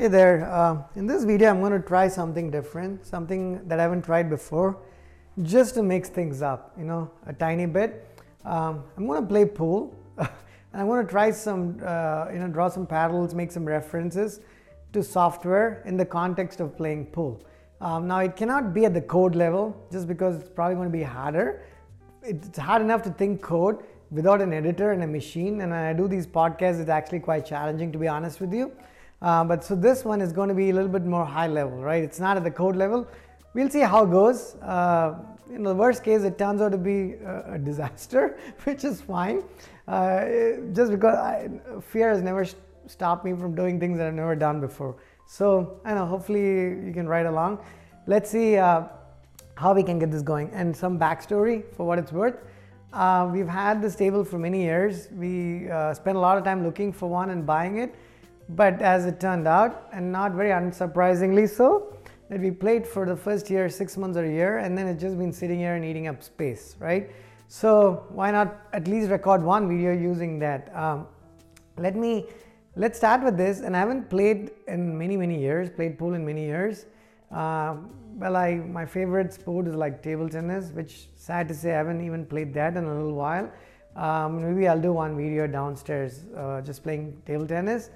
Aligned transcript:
Hey 0.00 0.08
there, 0.08 0.50
uh, 0.50 0.82
in 0.96 1.06
this 1.06 1.24
video 1.24 1.50
I'm 1.50 1.60
going 1.60 1.72
to 1.72 1.86
try 1.86 2.08
something 2.08 2.50
different, 2.50 3.06
something 3.06 3.68
that 3.68 3.78
I 3.78 3.82
haven't 3.82 4.00
tried 4.00 4.30
before, 4.30 4.78
just 5.42 5.74
to 5.74 5.82
mix 5.82 6.08
things 6.08 6.40
up, 6.40 6.72
you 6.78 6.86
know, 6.86 7.10
a 7.26 7.34
tiny 7.34 7.66
bit. 7.66 8.08
Um, 8.46 8.82
I'm 8.96 9.06
going 9.06 9.20
to 9.20 9.28
play 9.28 9.44
pool 9.44 9.94
and 10.16 10.30
I'm 10.72 10.86
going 10.86 11.04
to 11.04 11.10
try 11.10 11.30
some, 11.30 11.78
uh, 11.84 12.28
you 12.32 12.38
know, 12.38 12.48
draw 12.48 12.70
some 12.70 12.86
parallels, 12.86 13.34
make 13.34 13.52
some 13.52 13.66
references 13.66 14.40
to 14.94 15.02
software 15.02 15.82
in 15.84 15.98
the 15.98 16.06
context 16.06 16.60
of 16.60 16.74
playing 16.78 17.04
pool. 17.04 17.44
Um, 17.82 18.08
now 18.08 18.20
it 18.20 18.36
cannot 18.36 18.72
be 18.72 18.86
at 18.86 18.94
the 18.94 19.02
code 19.02 19.34
level 19.34 19.86
just 19.92 20.08
because 20.08 20.40
it's 20.40 20.48
probably 20.48 20.76
going 20.76 20.88
to 20.88 20.96
be 20.96 21.02
harder. 21.02 21.62
It's 22.22 22.56
hard 22.56 22.80
enough 22.80 23.02
to 23.02 23.10
think 23.10 23.42
code 23.42 23.84
without 24.10 24.40
an 24.40 24.54
editor 24.54 24.92
and 24.92 25.02
a 25.02 25.06
machine 25.06 25.60
and 25.60 25.74
I 25.74 25.92
do 25.92 26.08
these 26.08 26.26
podcasts 26.26 26.80
it's 26.80 26.88
actually 26.88 27.20
quite 27.20 27.44
challenging 27.44 27.92
to 27.92 27.98
be 27.98 28.08
honest 28.08 28.40
with 28.40 28.54
you. 28.54 28.72
Uh, 29.22 29.44
but 29.44 29.62
so 29.62 29.74
this 29.74 30.04
one 30.04 30.20
is 30.20 30.32
going 30.32 30.48
to 30.48 30.54
be 30.54 30.70
a 30.70 30.72
little 30.72 30.88
bit 30.88 31.04
more 31.04 31.24
high 31.24 31.46
level, 31.46 31.78
right? 31.78 32.02
It's 32.02 32.20
not 32.20 32.36
at 32.36 32.44
the 32.44 32.50
code 32.50 32.76
level. 32.76 33.06
We'll 33.52 33.68
see 33.68 33.80
how 33.80 34.04
it 34.04 34.10
goes. 34.10 34.54
Uh, 34.56 35.14
in 35.52 35.62
the 35.62 35.74
worst 35.74 36.02
case, 36.04 36.22
it 36.22 36.38
turns 36.38 36.62
out 36.62 36.72
to 36.72 36.78
be 36.78 37.14
a, 37.24 37.58
disaster, 37.58 38.38
which 38.64 38.84
is 38.84 39.00
fine. 39.00 39.42
Uh, 39.86 40.26
just 40.72 40.90
because 40.92 41.16
I, 41.16 41.50
fear 41.80 42.10
has 42.10 42.22
never 42.22 42.46
stopped 42.86 43.24
me 43.24 43.32
from 43.32 43.54
doing 43.54 43.78
things 43.78 43.98
that 43.98 44.06
I've 44.06 44.14
never 44.14 44.36
done 44.36 44.60
before. 44.60 44.96
So 45.26 45.80
I 45.84 45.94
know. 45.94 46.06
Hopefully, 46.06 46.86
you 46.86 46.92
can 46.94 47.06
ride 47.08 47.26
along. 47.26 47.58
Let's 48.06 48.30
see 48.30 48.56
uh, 48.56 48.84
how 49.54 49.74
we 49.74 49.82
can 49.82 49.98
get 49.98 50.10
this 50.10 50.22
going. 50.22 50.50
And 50.52 50.74
some 50.74 50.98
backstory 50.98 51.64
for 51.74 51.86
what 51.86 51.98
it's 51.98 52.12
worth. 52.12 52.36
Uh, 52.92 53.28
we've 53.32 53.48
had 53.48 53.82
this 53.82 53.94
table 53.94 54.24
for 54.24 54.38
many 54.38 54.62
years. 54.62 55.08
We 55.12 55.68
uh, 55.68 55.94
spent 55.94 56.16
a 56.16 56.20
lot 56.20 56.38
of 56.38 56.44
time 56.44 56.64
looking 56.64 56.92
for 56.92 57.08
one 57.08 57.30
and 57.30 57.44
buying 57.44 57.78
it 57.78 57.94
but 58.56 58.80
as 58.82 59.06
it 59.06 59.20
turned 59.20 59.46
out, 59.46 59.88
and 59.92 60.10
not 60.10 60.32
very 60.32 60.50
unsurprisingly 60.50 61.48
so, 61.48 61.96
that 62.28 62.40
we 62.40 62.50
played 62.50 62.86
for 62.86 63.06
the 63.06 63.16
first 63.16 63.50
year, 63.50 63.68
six 63.68 63.96
months 63.96 64.16
or 64.16 64.24
a 64.24 64.30
year, 64.30 64.58
and 64.58 64.78
then 64.78 64.86
it's 64.86 65.00
just 65.00 65.18
been 65.18 65.32
sitting 65.32 65.58
here 65.58 65.74
and 65.74 65.84
eating 65.84 66.06
up 66.06 66.22
space, 66.22 66.76
right? 66.78 67.10
So 67.48 68.04
why 68.10 68.30
not 68.30 68.60
at 68.72 68.86
least 68.86 69.10
record 69.10 69.42
one 69.42 69.68
video 69.68 69.92
using 69.92 70.38
that? 70.38 70.74
Um, 70.74 71.08
let 71.76 71.96
me 71.96 72.26
let's 72.76 72.96
start 72.96 73.24
with 73.24 73.36
this. 73.36 73.60
And 73.60 73.76
I 73.76 73.80
haven't 73.80 74.08
played 74.08 74.52
in 74.68 74.96
many 74.96 75.16
many 75.16 75.40
years. 75.40 75.68
Played 75.68 75.98
pool 75.98 76.14
in 76.14 76.24
many 76.24 76.44
years. 76.44 76.86
Uh, 77.32 77.74
well, 78.14 78.36
I 78.36 78.54
my 78.54 78.86
favorite 78.86 79.32
sport 79.32 79.66
is 79.66 79.74
like 79.74 80.00
table 80.00 80.28
tennis, 80.28 80.70
which 80.70 81.08
sad 81.16 81.48
to 81.48 81.54
say 81.54 81.72
I 81.72 81.78
haven't 81.78 82.04
even 82.04 82.24
played 82.24 82.54
that 82.54 82.76
in 82.76 82.84
a 82.84 82.94
little 82.94 83.14
while. 83.14 83.50
Um, 83.96 84.40
maybe 84.40 84.68
I'll 84.68 84.80
do 84.80 84.92
one 84.92 85.16
video 85.16 85.48
downstairs 85.48 86.26
uh, 86.36 86.60
just 86.60 86.84
playing 86.84 87.20
table 87.26 87.48
tennis. 87.48 87.90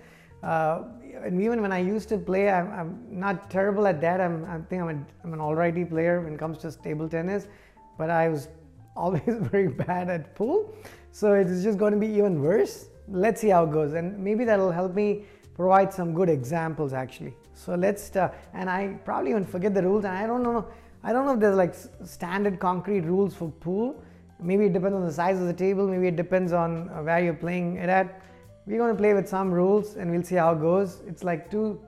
Uh, 0.45 0.85
and 1.25 1.41
even 1.41 1.63
when 1.63 1.73
I 1.73 1.79
used 1.79 2.11
to 2.11 2.19
play, 2.19 2.51
I'm, 2.51 2.71
I'm 2.71 3.07
not 3.11 3.51
terrible 3.51 3.87
at 3.87 4.01
that. 4.03 4.21
I'm, 4.21 4.45
I 4.45 4.59
think 4.59 4.83
I'm, 4.83 4.89
a, 4.91 5.25
I'm 5.25 5.33
an 5.33 5.39
alrighty 5.39 5.89
player 5.89 6.21
when 6.21 6.35
it 6.35 6.39
comes 6.39 6.59
to 6.59 6.71
table 6.83 7.09
tennis, 7.09 7.49
but 7.97 8.11
I 8.11 8.29
was 8.29 8.49
always 8.97 9.23
very 9.27 9.69
bad 9.69 10.11
at 10.11 10.35
pool. 10.35 10.75
So 11.13 11.33
it's 11.33 11.63
just 11.63 11.79
going 11.79 11.95
to 11.95 11.99
be 11.99 12.09
even 12.09 12.43
worse. 12.43 12.89
Let's 13.09 13.41
see 13.41 13.49
how 13.49 13.65
it 13.65 13.73
goes, 13.73 13.95
and 13.95 14.19
maybe 14.19 14.45
that'll 14.45 14.71
help 14.71 14.95
me 14.95 15.25
provide 15.55 15.93
some 15.93 16.13
good 16.15 16.29
examples 16.29 16.93
actually. 16.93 17.35
So 17.55 17.75
let's 17.75 18.03
start. 18.03 18.35
And 18.53 18.69
I 18.69 18.99
probably 19.05 19.31
even 19.31 19.45
forget 19.45 19.75
the 19.75 19.83
rules, 19.83 20.05
and 20.05 20.17
I 20.17 20.27
don't 20.27 20.43
know. 20.43 20.67
I 21.03 21.13
don't 21.13 21.27
know 21.27 21.35
if 21.35 21.41
there's 21.41 21.57
like 21.57 21.75
standard 22.05 22.59
concrete 22.59 23.03
rules 23.03 23.35
for 23.35 23.51
pool. 23.51 24.03
Maybe 24.41 24.67
it 24.67 24.73
depends 24.73 24.95
on 24.97 25.05
the 25.05 25.13
size 25.13 25.39
of 25.41 25.47
the 25.47 25.53
table. 25.53 25.87
Maybe 25.87 26.09
it 26.09 26.17
depends 26.17 26.53
on 26.53 26.89
uh, 26.89 27.03
where 27.03 27.23
you're 27.23 27.35
playing 27.35 27.77
it 27.77 27.89
at 27.89 28.21
we're 28.67 28.79
going 28.79 28.91
to 28.91 28.99
play 28.99 29.13
with 29.13 29.29
some 29.29 29.53
rules 29.53 29.97
and 29.97 30.11
we'll 30.11 30.23
see 30.23 30.37
how 30.37 30.53
it 30.53 30.61
goes. 30.61 31.01
It's 31.07 31.23
like 31.23 31.51
two, 31.51 31.81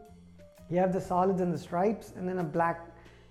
you 0.70 0.78
have 0.78 0.92
the 0.92 1.00
solids 1.00 1.40
and 1.40 1.52
the 1.52 1.58
stripes 1.58 2.12
and 2.16 2.28
then 2.28 2.38
a 2.38 2.44
black 2.44 2.80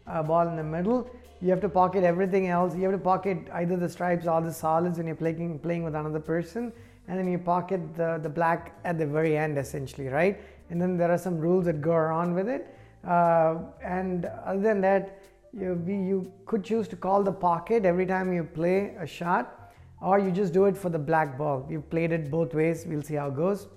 uh, 0.08 0.24
ball 0.24 0.48
in 0.48 0.56
the 0.56 0.64
middle. 0.64 1.10
You 1.42 1.52
have 1.52 1.62
to 1.62 1.70
pocket 1.70 2.03
everything 2.03 2.47
else. 2.47 2.75
You 2.75 2.84
have 2.84 2.94
to 2.94 2.97
pocket 2.97 3.38
either 3.53 3.78
the 3.78 3.90
stripes 3.90 4.25
or 4.25 4.42
the 4.42 4.53
solids 4.53 4.97
when 4.97 5.06
you're 5.06 5.16
playing, 5.16 5.59
playing 5.59 5.84
with 5.84 5.96
another 5.96 6.19
person. 6.19 6.74
And 7.08 7.19
then 7.19 7.28
you 7.28 7.38
pocket 7.38 7.96
the, 7.96 8.19
the 8.22 8.30
black 8.30 8.74
at 8.84 8.97
the 8.97 9.06
very 9.06 9.38
end 9.38 9.59
essentially, 9.59 10.08
right? 10.08 10.42
And 10.72 10.81
then 10.81 10.98
there 10.98 11.12
are 11.12 11.18
some 11.18 11.38
rules 11.38 11.66
that 11.66 11.81
go 11.81 11.92
around 11.92 12.34
with 12.34 12.50
it. 12.50 12.75
Uh, 13.06 13.58
and 13.84 14.25
other 14.44 14.62
than 14.62 14.81
that, 14.81 15.19
you, 15.53 15.81
you 15.88 16.31
could 16.48 16.64
choose 16.64 16.88
to 16.88 16.96
call 16.96 17.22
the 17.22 17.31
pocket 17.31 17.86
every 17.86 18.08
time 18.08 18.34
you 18.34 18.44
play 18.44 18.96
a 19.00 19.06
shot 19.06 19.65
or 20.01 20.19
you 20.19 20.31
just 20.31 20.53
do 20.53 20.66
it 20.66 20.78
for 20.78 20.89
the 20.89 21.00
black 21.00 21.38
ball. 21.38 21.66
You've 21.69 21.89
played 21.89 22.11
it 22.11 22.29
both 22.29 22.53
ways, 22.53 22.85
we'll 22.88 23.01
see 23.01 23.16
how 23.16 23.28
it 23.28 23.35
goes. 23.35 23.67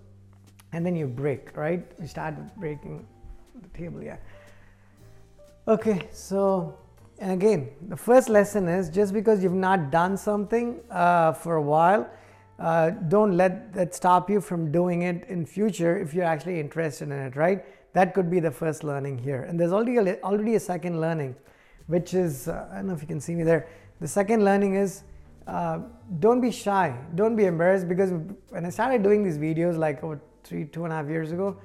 And 0.73 0.85
then 0.85 0.97
you 0.97 1.07
break, 1.07 1.57
right? 1.57 1.85
You 2.01 2.07
start 2.07 2.35
breaking 2.57 3.07
the 3.63 3.69
table, 3.79 4.03
yeah. 4.03 4.17
Okay, 5.67 6.09
so, 6.13 6.79
and 7.19 7.33
again, 7.33 7.69
the 7.89 7.97
first 7.97 8.29
lesson 8.29 8.69
is 8.69 8.89
just 8.89 9.13
because 9.13 9.43
you've 9.43 9.53
not 9.53 9.91
done 9.91 10.17
something 10.17 10.81
uh, 10.91 11.33
for 11.33 11.57
a 11.57 11.63
while, 11.63 12.09
uh, 12.59 12.91
don't 12.91 13.37
let 13.37 13.73
that 13.73 13.95
stop 13.95 14.29
you 14.29 14.41
from 14.41 14.73
doing 14.73 15.03
it 15.03 15.25
in 15.29 15.47
future 15.47 15.97
if 15.99 16.13
you're 16.13 16.25
actually 16.25 16.59
interested 16.59 17.05
in 17.05 17.13
it, 17.13 17.37
right? 17.37 17.65
That 17.93 18.15
could 18.15 18.31
be 18.31 18.41
the 18.41 18.51
first 18.51 18.83
learning 18.83 19.19
here. 19.19 19.43
And 19.43 19.59
there's 19.59 19.73
already 19.73 19.97
a, 19.97 20.21
already 20.23 20.57
a 20.57 20.61
second 20.61 21.01
learning, 21.01 21.37
which 21.87 22.15
is, 22.15 22.49
uh, 22.49 22.69
I 22.71 22.77
don't 22.77 22.89
know 22.89 22.95
if 22.95 23.01
you 23.01 23.07
can 23.07 23.21
see 23.21 23.35
me 23.35 23.45
there. 23.45 23.69
The 24.01 24.09
second 24.09 24.45
learning 24.45 24.75
is 24.75 25.05
uh, 25.49 25.79
don't 26.21 26.43
be 26.43 26.51
shy. 26.51 26.95
Don't 27.15 27.35
be 27.35 27.47
embarrassed 27.47 27.89
because 27.89 28.13
when 28.51 28.67
i 28.67 28.71
started 28.71 29.03
doing 29.03 29.25
these 29.25 29.39
videos 29.39 29.79
like 29.79 30.05
over 30.05 30.21
three 30.45 30.65
two 30.67 30.85
and 30.85 30.93
a 30.93 30.97
half 30.97 31.09
years 31.09 31.33
ago 31.33 31.57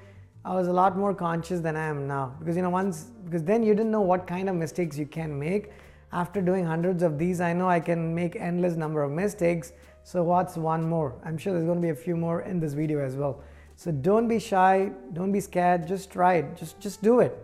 i 0.46 0.54
was 0.56 0.68
a 0.68 0.74
lot 0.74 0.98
more 0.98 1.14
conscious 1.14 1.60
than 1.60 1.76
i 1.76 1.86
am 1.88 2.08
now. 2.08 2.36
Because 2.40 2.56
you 2.56 2.62
know 2.62 2.70
once 2.70 3.12
because 3.26 3.44
then 3.44 3.62
you 3.62 3.76
didn't 3.76 3.92
know 3.92 4.02
what 4.02 4.26
kind 4.26 4.50
of 4.50 4.56
mistakes 4.56 4.98
you 4.98 5.06
can 5.06 5.38
make. 5.38 5.72
After 6.14 6.42
doing 6.42 6.66
hundreds 6.66 7.04
of 7.04 7.20
these 7.20 7.42
i 7.42 7.52
know 7.52 7.68
i 7.68 7.80
can 7.80 8.16
make 8.16 8.38
endless 8.38 8.76
number 8.76 9.04
of 9.04 9.12
mistakes. 9.12 9.74
So 10.06 10.24
what's 10.24 10.56
one 10.56 10.88
more? 10.88 11.16
I'm 11.26 11.38
sure 11.38 11.54
there's 11.54 11.66
going 11.66 11.82
to 11.82 11.82
be 11.82 11.90
a 11.90 11.96
few 11.96 12.16
more 12.16 12.42
in 12.42 12.60
this 12.60 12.74
video 12.74 13.00
as 13.00 13.16
well. 13.16 13.42
So 13.76 13.92
don't 13.92 14.28
be 14.28 14.38
shy. 14.38 14.92
Don't 15.14 15.32
be 15.32 15.40
scared. 15.40 15.88
Just 15.88 16.12
try 16.12 16.36
it. 16.36 16.56
Just 16.56 16.80
just 16.80 17.02
do 17.02 17.20
it. 17.20 17.38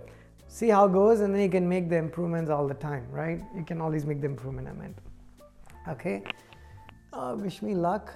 See 0.47 0.69
how 0.69 0.85
it 0.85 0.93
goes 0.93 1.19
and 1.19 1.33
then 1.35 1.41
you 1.41 1.49
can 1.49 1.67
make 1.67 1.89
the 1.89 1.97
improvements 1.97 2.49
all 2.49 2.65
the 2.65 2.81
time 2.89 3.05
right? 3.11 3.41
You 3.55 3.63
can 3.65 3.81
always 3.81 4.05
make 4.05 4.21
the 4.21 4.27
improvement 4.27 4.67
i 4.69 4.73
meant 4.73 5.08
okay. 5.91 6.23
Uh, 7.11 7.35
wish 7.37 7.61
me 7.61 7.75
luck. 7.75 8.13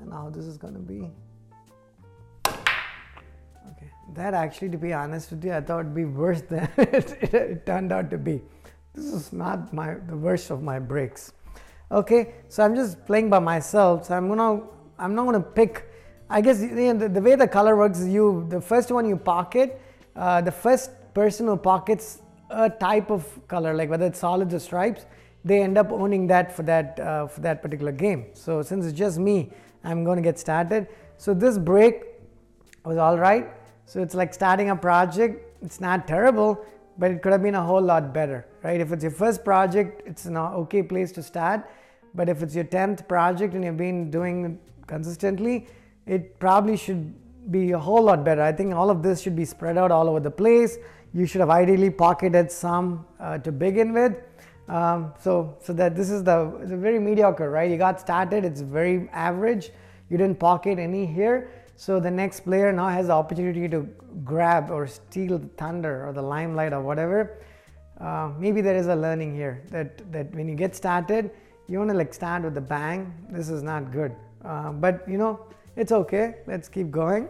And 0.00 0.12
how 0.12 0.30
this 0.30 0.44
is 0.44 0.58
to 0.58 0.68
be. 0.68 1.10
Okay. 2.46 3.90
That 4.14 4.34
actually 4.34 4.70
to 4.70 4.78
be 4.78 4.92
honest 4.92 5.30
with 5.30 5.44
you 5.44 5.52
i 5.52 5.60
thought 5.60 5.80
it'd 5.80 5.94
be 5.94 6.04
worse 6.04 6.40
than 6.42 6.68
it, 6.78 7.34
it, 7.34 7.66
turned 7.66 7.92
out 7.92 8.10
to 8.10 8.18
be. 8.18 8.40
This 8.94 9.06
is 9.06 9.32
not 9.32 9.72
my 9.72 9.94
the 10.06 10.16
worst 10.16 10.50
of 10.50 10.62
my 10.62 10.78
breaks. 10.78 11.32
Okay. 11.90 12.34
So 12.48 12.64
i'm 12.64 12.76
just 12.76 13.04
playing 13.06 13.28
by 13.30 13.40
myself. 13.40 14.06
So 14.06 14.14
i'm 14.14 14.28
gonna 14.28 14.62
i'm 14.98 15.14
not 15.14 15.24
gonna 15.24 15.40
pick 15.40 15.84
i 16.30 16.40
guess 16.40 16.60
you 16.60 16.68
know, 16.68 16.94
the, 16.94 17.08
the 17.08 17.20
way 17.20 17.34
the 17.34 17.48
color 17.48 17.76
works 17.76 17.98
is 17.98 18.08
you 18.08 18.46
the 18.48 18.60
first 18.60 18.90
one 18.90 19.08
you 19.08 19.16
pocket 19.16 19.80
uh, 20.16 20.40
the 20.40 20.52
first 20.52 20.90
person 21.14 21.46
who 21.46 21.56
pockets 21.56 22.20
a 22.50 22.68
type 22.68 23.10
of 23.10 23.24
color 23.48 23.74
like 23.74 23.88
whether 23.88 24.06
it's 24.06 24.18
solids 24.18 24.52
or 24.52 24.58
stripes 24.58 25.06
they 25.44 25.62
end 25.62 25.78
up 25.78 25.90
owning 25.92 26.26
that 26.26 26.54
for 26.54 26.62
that 26.64 26.98
uh, 27.00 27.26
for 27.26 27.40
that 27.40 27.62
particular 27.62 27.92
game. 27.92 28.26
So 28.34 28.62
since 28.62 28.84
it's 28.86 28.98
just 28.98 29.18
me, 29.18 29.50
I'm 29.84 30.04
going 30.04 30.16
to 30.16 30.22
get 30.22 30.38
started. 30.38 30.88
So 31.16 31.34
this 31.34 31.58
break 31.58 32.04
was 32.84 32.98
all 32.98 33.18
right. 33.18 33.50
So 33.86 34.02
it's 34.02 34.14
like 34.14 34.34
starting 34.34 34.70
a 34.70 34.76
project. 34.76 35.44
It's 35.62 35.80
not 35.80 36.06
terrible, 36.06 36.64
but 36.98 37.10
it 37.10 37.22
could 37.22 37.32
have 37.32 37.42
been 37.42 37.54
a 37.54 37.62
whole 37.62 37.80
lot 37.80 38.12
better, 38.12 38.46
right? 38.62 38.80
If 38.80 38.92
it's 38.92 39.02
your 39.02 39.12
first 39.12 39.44
project, 39.44 40.02
it's 40.06 40.26
an 40.26 40.36
okay 40.36 40.82
place 40.82 41.12
to 41.12 41.22
start. 41.22 41.68
But 42.14 42.28
if 42.28 42.42
it's 42.42 42.54
your 42.54 42.64
10th 42.64 43.06
project 43.08 43.54
and 43.54 43.64
you've 43.64 43.76
been 43.76 44.10
doing 44.10 44.58
consistently, 44.86 45.66
it 46.06 46.38
probably 46.38 46.76
should 46.76 47.14
be 47.50 47.72
a 47.72 47.78
whole 47.78 48.02
lot 48.02 48.24
better. 48.24 48.42
I 48.42 48.52
think 48.52 48.74
all 48.74 48.90
of 48.90 49.02
this 49.02 49.20
should 49.20 49.36
be 49.36 49.44
spread 49.44 49.78
out 49.78 49.90
all 49.90 50.08
over 50.08 50.20
the 50.20 50.30
place. 50.30 50.78
You 51.14 51.26
should 51.26 51.40
have 51.40 51.50
ideally 51.50 51.90
pocketed 51.90 52.50
some 52.50 53.06
uh, 53.18 53.38
to 53.38 53.52
begin 53.52 53.92
with 53.92 54.16
um, 54.68 55.14
so, 55.18 55.56
so 55.60 55.72
that 55.72 55.96
this 55.96 56.10
is 56.10 56.22
the, 56.22 56.52
very 56.64 56.98
mediocre, 56.98 57.50
right? 57.50 57.70
You 57.70 57.78
got 57.78 58.00
started, 58.00 58.44
it's 58.44 58.60
very 58.60 59.08
average. 59.12 59.70
You 60.10 60.18
didn't 60.18 60.38
pocket 60.38 60.78
any 60.78 61.06
here. 61.06 61.50
So 61.76 62.00
the 62.00 62.10
next 62.10 62.40
player 62.40 62.72
now 62.72 62.88
has 62.88 63.06
the 63.06 63.12
opportunity 63.12 63.68
to 63.68 63.88
grab 64.24 64.70
or 64.70 64.86
steal 64.86 65.38
the 65.38 65.48
thunder 65.48 66.06
or 66.06 66.12
the 66.12 66.22
limelight 66.22 66.72
or 66.72 66.82
whatever. 66.82 67.38
Uh, 68.00 68.30
maybe 68.38 68.60
there 68.60 68.76
is 68.76 68.88
a 68.88 68.96
learning 68.96 69.34
here 69.34 69.62
that, 69.70 70.10
that 70.12 70.34
when 70.34 70.48
you 70.48 70.54
get 70.54 70.74
started, 70.74 71.30
you 71.66 71.78
want 71.78 71.90
to 71.90 71.96
like 71.96 72.12
start 72.12 72.42
with 72.42 72.56
a 72.56 72.60
bang. 72.60 73.12
This 73.30 73.48
is 73.48 73.62
not 73.62 73.90
good. 73.90 74.14
Uh, 74.44 74.72
but 74.72 75.08
you 75.08 75.18
know, 75.18 75.46
it's 75.76 75.92
okay. 75.92 76.36
Let's 76.46 76.68
keep 76.68 76.90
going. 76.90 77.28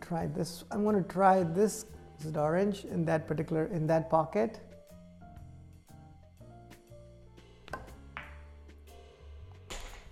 try 0.00 0.26
this. 0.26 0.64
I'm 0.70 0.82
going 0.84 1.02
to 1.02 1.08
try 1.08 1.42
this 1.42 1.86
is 2.18 2.26
it 2.26 2.36
orange 2.36 2.84
in 2.84 3.04
that 3.04 3.26
particular 3.26 3.66
in 3.66 3.86
that 3.86 4.10
pocket 4.10 4.60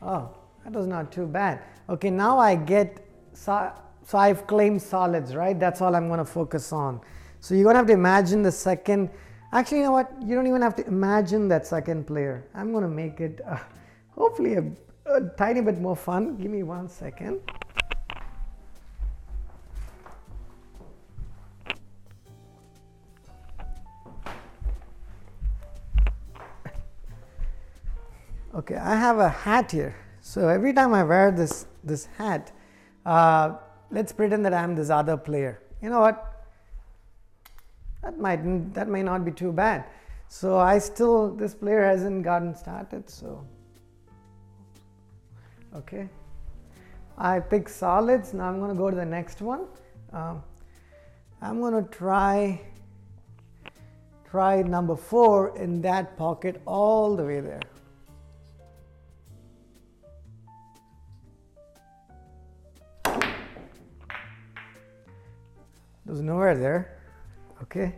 oh 0.03 0.29
that 0.65 0.73
was 0.73 0.87
not 0.87 1.11
too 1.11 1.27
bad 1.27 1.61
okay 1.89 2.11
now 2.11 2.39
I 2.39 2.55
get 2.55 3.07
so, 3.37 3.73
so 4.03 4.19
I've 4.19 4.47
claimed 4.47 4.81
solids, 4.81 5.35
right? 5.35 5.59
That's 5.59 5.81
all 5.81 5.95
I'm 5.95 6.09
going 6.09 6.19
to 6.19 6.25
focus 6.25 6.73
on. 6.73 7.01
So 7.41 7.55
you're 7.55 7.65
going 7.65 7.75
to 7.75 7.79
have 7.79 7.87
to 7.87 7.93
imagine 7.93 8.43
the 8.43 8.51
second. 8.51 9.11
Actually, 9.53 9.79
you 9.79 9.85
know 9.85 9.93
what? 9.93 10.11
You 10.25 10.35
don't 10.35 10.47
even 10.47 10.63
have 10.63 10.75
to 10.77 10.87
imagine 10.87 11.49
that 11.49 11.67
second 11.67 12.07
player. 12.07 12.49
I'm 12.55 12.73
going 12.73 12.83
to 12.83 12.91
make 12.91 13.21
it 13.21 13.41
uh, 13.47 13.59
hopefully 14.11 14.55
a, 14.55 14.65
a 15.07 15.21
tiny 15.37 15.61
bit 15.61 15.79
more 15.81 15.97
fun. 15.97 16.37
Give 16.39 16.51
me 16.51 16.63
one 16.63 16.89
second. 16.89 17.41
Okay, 28.57 28.77
I 28.77 28.97
have 28.97 29.19
a 29.19 29.29
hat 29.29 29.73
here. 29.73 29.95
So 30.23 30.49
every 30.49 30.73
time 30.73 30.95
I 30.95 31.05
wear 31.05 31.31
this, 31.31 31.67
this 31.85 32.07
hat, 32.17 32.53
uh, 33.05 33.57
let's 33.91 34.13
pretend 34.13 34.47
that 34.47 34.55
I'm 34.55 34.75
this 34.75 34.89
other 34.89 35.19
player. 35.19 35.61
You 35.83 35.91
know 35.91 36.01
what? 36.01 36.47
That 38.03 38.19
might 38.19 38.73
that 38.73 38.89
may 38.89 39.03
not 39.03 39.27
be 39.27 39.31
too 39.31 39.53
bad. 39.53 39.85
So 40.29 40.57
I 40.57 40.79
still 40.79 41.35
this 41.35 41.55
player 41.55 41.85
hasn't 41.85 42.25
gotten 42.25 42.55
started. 42.55 43.11
So 43.11 43.47
okay, 45.75 46.09
I 47.19 47.41
pick 47.41 47.69
solids. 47.69 48.33
Now 48.33 48.49
I'm 48.49 48.59
going 48.59 48.71
to 48.71 48.79
go 48.79 48.89
to 48.89 48.97
the 48.97 49.05
next 49.05 49.43
one. 49.43 49.67
Um, 50.15 50.43
I'm 51.43 51.61
going 51.61 51.75
to 51.85 51.91
try 51.91 52.59
try 54.31 54.63
number 54.63 54.97
four 54.97 55.55
in 55.59 55.83
that 55.83 56.17
pocket 56.17 56.63
all 56.65 57.17
the 57.17 57.25
way 57.25 57.41
there. 57.41 57.61
There's 66.07 66.23
nowhere 66.23 66.57
there. 66.57 66.99
Okay. 67.63 67.95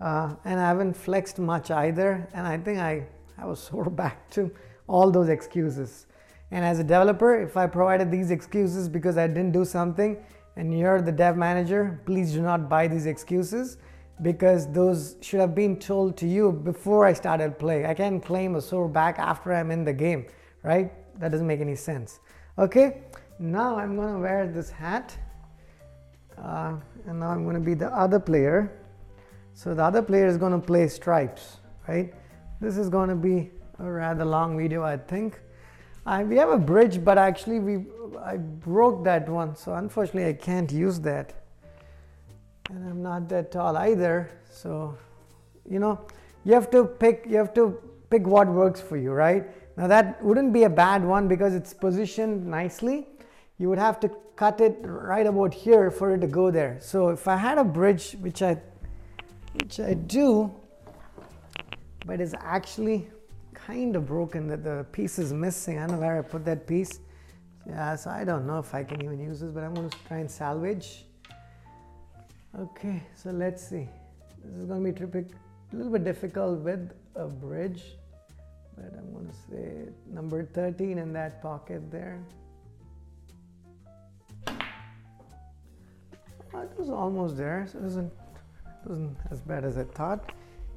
Uh, 0.00 0.34
and 0.46 0.58
I 0.58 0.66
haven't 0.66 0.94
flexed 0.94 1.38
much 1.38 1.70
either. 1.70 2.26
And 2.32 2.46
I 2.46 2.56
think 2.56 2.78
I 2.78 3.06
have 3.38 3.48
a 3.56 3.56
sore 3.56 3.90
back 3.90 4.30
to 4.30 4.50
all 4.88 5.10
those 5.10 5.28
excuses. 5.28 6.06
And 6.50 6.64
as 6.64 6.78
a 6.78 6.82
developer, 6.82 7.40
if 7.40 7.56
I 7.56 7.66
provided 7.66 8.10
these 8.10 8.30
excuses 8.30 8.88
because 8.88 9.16
I 9.18 9.26
didn't 9.26 9.52
do 9.52 9.64
something 9.64 10.16
and 10.56 10.76
you're 10.76 11.00
the 11.02 11.12
dev 11.12 11.36
manager, 11.36 12.00
please 12.06 12.32
do 12.32 12.42
not 12.42 12.68
buy 12.68 12.88
these 12.88 13.06
excuses 13.06 13.76
because 14.22 14.70
those 14.72 15.16
should 15.20 15.40
have 15.40 15.54
been 15.54 15.78
told 15.78 16.16
to 16.16 16.26
you 16.26 16.52
before 16.52 17.06
I 17.06 17.12
started 17.12 17.58
playing. 17.58 17.86
I 17.86 17.94
can't 17.94 18.24
claim 18.24 18.56
a 18.56 18.60
sore 18.60 18.88
back 18.88 19.18
after 19.18 19.52
I'm 19.52 19.70
in 19.70 19.84
the 19.84 19.92
game, 19.92 20.26
right? 20.62 20.92
That 21.20 21.30
doesn't 21.30 21.46
make 21.46 21.60
any 21.60 21.76
sense. 21.76 22.20
Okay, 22.58 23.02
now 23.38 23.76
I'm 23.76 23.96
gonna 23.96 24.18
wear 24.18 24.48
this 24.48 24.70
hat 24.70 25.16
uh, 26.42 26.76
and 27.06 27.20
now 27.20 27.30
I'm 27.30 27.44
going 27.44 27.54
to 27.54 27.60
be 27.60 27.74
the 27.74 27.88
other 27.88 28.18
player. 28.18 28.72
So 29.54 29.74
the 29.74 29.84
other 29.84 30.02
player 30.02 30.26
is 30.26 30.36
going 30.36 30.52
to 30.52 30.66
play 30.66 30.88
stripes, 30.88 31.58
right? 31.86 32.14
This 32.60 32.76
is 32.76 32.88
going 32.88 33.08
to 33.08 33.16
be 33.16 33.50
a 33.78 33.90
rather 33.90 34.24
long 34.24 34.56
video, 34.56 34.82
I 34.82 34.96
think. 34.96 35.40
We 36.26 36.36
have 36.36 36.50
a 36.50 36.58
bridge, 36.58 37.04
but 37.04 37.18
actually 37.18 37.60
we 37.60 37.86
I 38.24 38.36
broke 38.36 39.04
that 39.04 39.28
one, 39.28 39.54
so 39.54 39.74
unfortunately 39.74 40.28
I 40.28 40.32
can't 40.32 40.70
use 40.72 40.98
that. 41.00 41.32
And 42.68 42.88
I'm 42.88 43.02
not 43.02 43.28
that 43.28 43.52
tall 43.52 43.76
either, 43.76 44.30
so 44.50 44.96
you 45.68 45.78
know 45.78 46.00
you 46.44 46.54
have 46.54 46.70
to 46.72 46.84
pick 46.84 47.26
you 47.28 47.36
have 47.36 47.54
to 47.54 47.78
pick 48.10 48.26
what 48.26 48.48
works 48.48 48.80
for 48.80 48.96
you, 48.96 49.12
right? 49.12 49.48
Now 49.76 49.86
that 49.86 50.22
wouldn't 50.24 50.52
be 50.52 50.64
a 50.64 50.70
bad 50.70 51.04
one 51.04 51.28
because 51.28 51.54
it's 51.54 51.72
positioned 51.72 52.44
nicely. 52.44 53.06
You 53.60 53.68
would 53.68 53.78
have 53.78 54.00
to 54.00 54.10
cut 54.36 54.62
it 54.62 54.78
right 54.82 55.26
about 55.26 55.52
here 55.52 55.90
for 55.90 56.14
it 56.14 56.22
to 56.22 56.26
go 56.26 56.50
there. 56.50 56.78
So 56.80 57.10
if 57.10 57.28
I 57.28 57.36
had 57.36 57.58
a 57.58 57.62
bridge, 57.62 58.16
which 58.20 58.40
I, 58.40 58.56
which 59.52 59.78
I 59.78 59.92
do, 59.92 60.50
but 62.06 62.22
it's 62.22 62.32
actually 62.40 63.06
kind 63.52 63.96
of 63.96 64.06
broken 64.06 64.48
that 64.48 64.64
the 64.64 64.86
piece 64.92 65.18
is 65.18 65.34
missing. 65.34 65.76
I 65.76 65.86
don't 65.86 65.96
know 65.96 66.06
where 66.06 66.18
I 66.18 66.22
put 66.22 66.46
that 66.46 66.66
piece. 66.66 67.00
Yeah, 67.66 67.96
so 67.96 68.08
I 68.08 68.24
don't 68.24 68.46
know 68.46 68.58
if 68.58 68.74
I 68.74 68.82
can 68.82 69.04
even 69.04 69.20
use 69.20 69.40
this, 69.40 69.50
but 69.50 69.62
I'm 69.62 69.74
going 69.74 69.90
to 69.90 69.98
try 70.08 70.20
and 70.20 70.30
salvage. 70.30 71.04
Okay, 72.58 73.02
so 73.14 73.30
let's 73.30 73.62
see. 73.68 73.86
This 74.42 74.56
is 74.56 74.64
going 74.64 74.82
to 74.82 74.90
be 74.90 74.98
typical, 74.98 75.36
a 75.70 75.76
little 75.76 75.92
bit 75.92 76.04
difficult 76.04 76.60
with 76.60 76.94
a 77.14 77.28
bridge, 77.28 77.82
but 78.74 78.90
I'm 78.96 79.12
going 79.12 79.28
to 79.28 79.36
say 79.50 79.92
number 80.10 80.46
13 80.46 80.96
in 80.96 81.12
that 81.12 81.42
pocket 81.42 81.90
there. 81.90 82.24
It 86.54 86.70
was 86.78 86.90
almost 86.90 87.36
there 87.36 87.66
so 87.70 87.78
it 87.78 87.82
wasn't, 87.82 88.12
it 88.66 88.88
wasn't 88.88 89.16
as 89.30 89.40
bad 89.40 89.64
as 89.64 89.78
I 89.78 89.84
thought. 89.84 90.32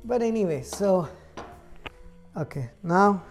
But 0.06 0.22
anyway 0.22 0.62
so 0.62 1.08
okay 2.36 2.70
now 2.84 3.24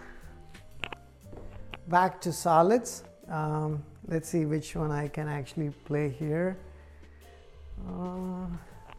back 1.89 2.21
to 2.23 2.33
solids. 2.33 3.05
Um, 3.29 3.83
let's 4.09 4.29
see 4.29 4.45
which 4.45 4.75
one 4.75 4.91
I 4.91 5.09
can 5.09 5.29
actually 5.29 5.71
play 5.85 6.09
here. 6.09 6.59
Uh, 7.89 8.47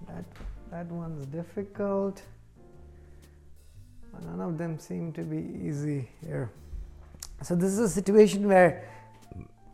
that 0.07 0.25
that 0.71 0.87
one's 0.87 1.25
difficult. 1.27 2.21
None 4.25 4.41
of 4.41 4.57
them 4.57 4.77
seem 4.79 5.11
to 5.13 5.23
be 5.23 5.37
easy 5.67 6.07
here. 6.21 6.51
So 7.41 7.55
this 7.55 7.73
is 7.73 7.79
a 7.79 7.89
situation 7.89 8.47
where 8.47 8.87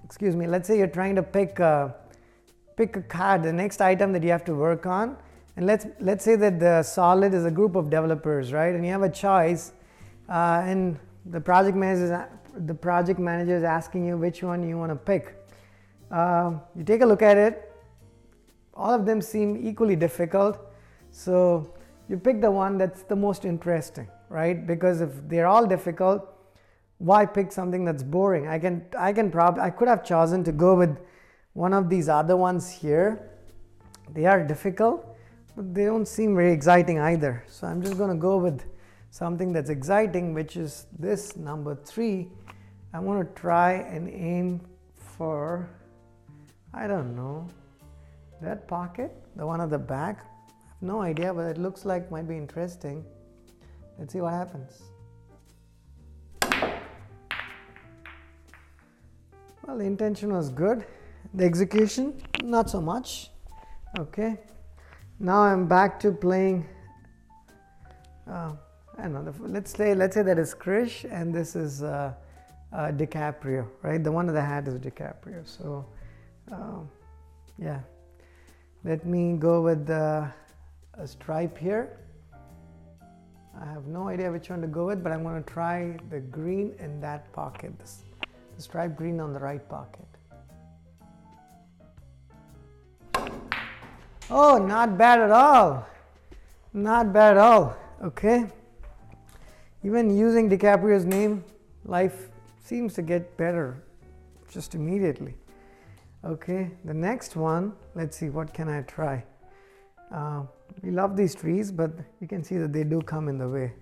excuse 0.06 0.36
me 0.36 0.48
let's 0.48 0.68
say 0.68 0.78
you're 0.78 0.88
trying 0.88 1.16
to 1.16 1.24
pick 1.24 1.60
uh, 1.60 1.90
pick 2.80 2.96
a 2.96 3.02
card, 3.02 3.44
the 3.44 3.52
next 3.52 3.82
item 3.82 4.14
that 4.14 4.24
you 4.24 4.30
have 4.30 4.46
to 4.46 4.56
work 4.56 4.86
on. 4.86 5.18
And 5.58 5.66
let's, 5.68 5.86
let's 6.00 6.24
say 6.24 6.38
that 6.38 6.62
the 6.62 6.82
solid 6.82 7.34
is 7.34 7.44
a 7.44 7.52
group 7.52 7.76
of 7.76 7.90
developers, 7.90 8.54
right? 8.54 8.74
And 8.74 8.86
you 8.86 8.92
have 8.94 9.02
a 9.02 9.10
choice, 9.10 9.74
uh, 10.30 10.64
and 10.64 10.98
the 11.26 11.42
project 11.42 11.76
manager, 11.76 12.30
the 12.56 12.74
project 12.74 13.20
manager 13.20 13.58
is 13.58 13.64
asking 13.64 14.06
you 14.06 14.18
which 14.18 14.44
one 14.44 14.66
you 14.66 14.78
want 14.78 14.92
to 14.92 14.96
pick. 14.96 15.36
Uh, 16.10 16.54
you 16.74 16.86
take 16.86 17.02
a 17.02 17.06
look 17.06 17.22
at 17.22 17.36
it. 17.36 17.70
All 18.74 18.94
of 18.94 19.06
them 19.06 19.22
seem 19.22 19.58
equally 19.68 19.98
difficult. 19.98 20.58
So 21.12 21.74
you 22.08 22.18
pick 22.18 22.40
the 22.40 22.50
one 22.50 22.78
that's 22.78 23.04
the 23.04 23.18
most 23.18 23.44
interesting, 23.44 24.08
right? 24.30 24.66
Because 24.66 25.02
if 25.02 25.10
they're 25.28 25.48
all 25.48 25.66
difficult, 25.68 26.26
why 27.00 27.26
pick 27.26 27.52
something 27.52 27.84
that's 27.84 28.04
boring? 28.04 28.48
I 28.48 28.58
can 28.58 28.86
I 28.98 29.12
can 29.12 29.32
probably 29.32 29.64
I 29.64 29.70
could 29.70 29.90
have 29.90 30.06
chosen 30.06 30.46
to 30.46 30.54
go 30.54 30.76
with 30.76 30.98
one 31.54 31.74
of 31.74 31.90
these 31.90 32.10
other 32.10 32.38
ones 32.38 32.70
here 32.70 33.30
they 34.14 34.26
are 34.26 34.44
difficult 34.44 35.06
but 35.56 35.74
they 35.74 35.86
don't 35.86 36.08
seem 36.08 36.36
very 36.36 36.54
exciting 36.54 37.00
either. 37.00 37.44
So 37.48 37.68
i'm 37.68 37.82
just 37.82 37.98
going 37.98 38.10
to 38.10 38.16
go 38.16 38.38
with 38.38 38.64
something 39.12 39.52
that's 39.52 39.70
exciting 39.70 40.34
which 40.34 40.56
is 40.56 40.86
this 40.98 41.36
number 41.36 41.76
three. 41.76 42.30
I'm 42.94 43.06
going 43.06 43.26
to 43.26 43.34
try 43.34 43.74
and 43.74 44.10
aim 44.10 44.62
for 44.96 45.70
i 46.74 46.88
don't 46.88 47.16
know 47.16 47.48
that 48.42 48.68
pocket 48.68 49.12
the 49.36 49.46
one 49.46 49.62
at 49.62 49.70
the 49.70 49.78
back. 49.78 50.20
I 50.20 50.70
have 50.70 50.82
no 50.82 51.02
idea 51.02 51.34
but 51.34 51.46
it 51.46 51.58
looks 51.58 51.86
like 51.86 52.12
might 52.12 52.28
be 52.28 52.38
interesting. 52.38 53.04
Let's 53.98 54.14
see 54.14 54.22
what 54.22 54.34
happens. 54.34 54.82
Well 59.66 59.78
the 59.78 59.86
intention 59.86 60.34
was 60.34 60.50
good 60.50 60.86
the 61.34 61.46
execution? 61.46 62.14
Not 62.44 62.70
so 62.70 62.82
much. 62.82 63.30
Okay. 63.98 64.38
Now 65.20 65.42
I'm 65.42 65.68
back 65.68 66.00
to 66.02 66.12
playing 66.12 66.66
uh, 68.30 68.54
I 68.98 69.08
let's 69.08 69.76
say 69.76 69.96
let's 69.96 70.16
say 70.16 70.24
that 70.24 70.38
is 70.38 70.54
Krish 70.54 71.06
and 71.12 71.34
this 71.34 71.56
is 71.56 71.84
uh, 71.84 72.14
uh, 72.74 72.78
DiCaprio 72.92 73.68
right? 73.82 74.04
The 74.04 74.12
one 74.12 74.28
of 74.28 74.36
the 74.36 74.42
hat 74.42 74.68
is 74.68 74.76
DiCaprio. 74.76 75.48
So 75.48 75.86
um, 76.52 76.90
yeah. 77.58 77.80
Let 78.84 79.06
me 79.06 79.36
go 79.38 79.62
with 79.62 79.90
a 79.90 80.34
stripe 81.06 81.58
here. 81.58 81.98
I 83.62 83.66
have 83.66 83.88
no 83.88 84.08
idea 84.08 84.32
which 84.32 84.50
one 84.50 84.62
to 84.62 84.68
go 84.68 84.86
with 84.86 85.04
but 85.04 85.12
I'm 85.12 85.24
going 85.24 85.44
to 85.44 85.50
try 85.50 85.98
the 86.10 86.20
green 86.20 86.76
in 86.80 87.02
that 87.02 87.32
pocket. 87.34 87.78
This, 87.80 88.04
the 88.56 88.62
stripe 88.62 88.96
green 88.96 89.20
on 89.20 89.34
the 89.34 89.40
right 89.40 89.68
pocket 89.68 90.09
Oh, 94.32 94.58
not 94.58 94.98
bad 94.98 95.20
at 95.20 95.32
all. 95.32 95.88
Not 96.74 97.12
bad 97.12 97.38
at 97.38 97.38
all. 97.38 97.76
Okay. 98.04 98.46
Even 99.84 100.16
using 100.16 100.50
DiCaprio's 100.50 101.06
name, 101.06 101.44
life 101.86 102.30
seems 102.64 102.94
to 102.94 103.02
get 103.02 103.36
better 103.38 103.84
just 104.52 104.76
immediately. 104.76 105.36
Okay, 106.24 106.70
the 106.84 106.94
next 106.94 107.36
one, 107.36 107.74
let's 107.96 108.18
see, 108.18 108.30
what 108.30 108.54
can 108.54 108.68
I 108.68 108.82
try? 108.82 109.24
Uh, 110.12 110.44
we 110.84 110.92
love 110.92 111.16
these 111.16 111.34
trees, 111.34 111.72
but 111.72 111.92
you 112.20 112.28
can 112.28 112.44
see 112.44 112.58
that 112.58 112.74
they 112.74 112.84
do 112.84 113.02
come 113.02 113.30
in 113.30 113.38
the 113.38 113.48
way. 113.48 113.74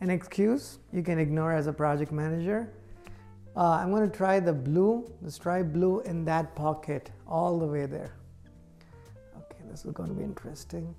An 0.00 0.10
excuse 0.10 0.78
you 0.92 1.02
can 1.02 1.18
ignore 1.18 1.52
as 1.52 1.66
a 1.66 1.72
project 1.72 2.12
manager. 2.12 2.72
Uh, 3.56 3.72
I'm 3.72 3.90
going 3.90 4.10
to 4.10 4.16
try 4.16 4.40
the 4.40 4.52
blue, 4.52 5.10
the 5.22 5.30
stripe 5.30 5.66
blue 5.66 6.00
in 6.00 6.24
that 6.24 6.56
pocket 6.56 7.10
all 7.26 7.58
the 7.58 7.66
way 7.66 7.86
there. 7.86 8.14
This 9.76 9.84
is 9.84 9.92
going 9.92 10.08
to 10.08 10.14
be 10.14 10.24
interesting. 10.24 10.94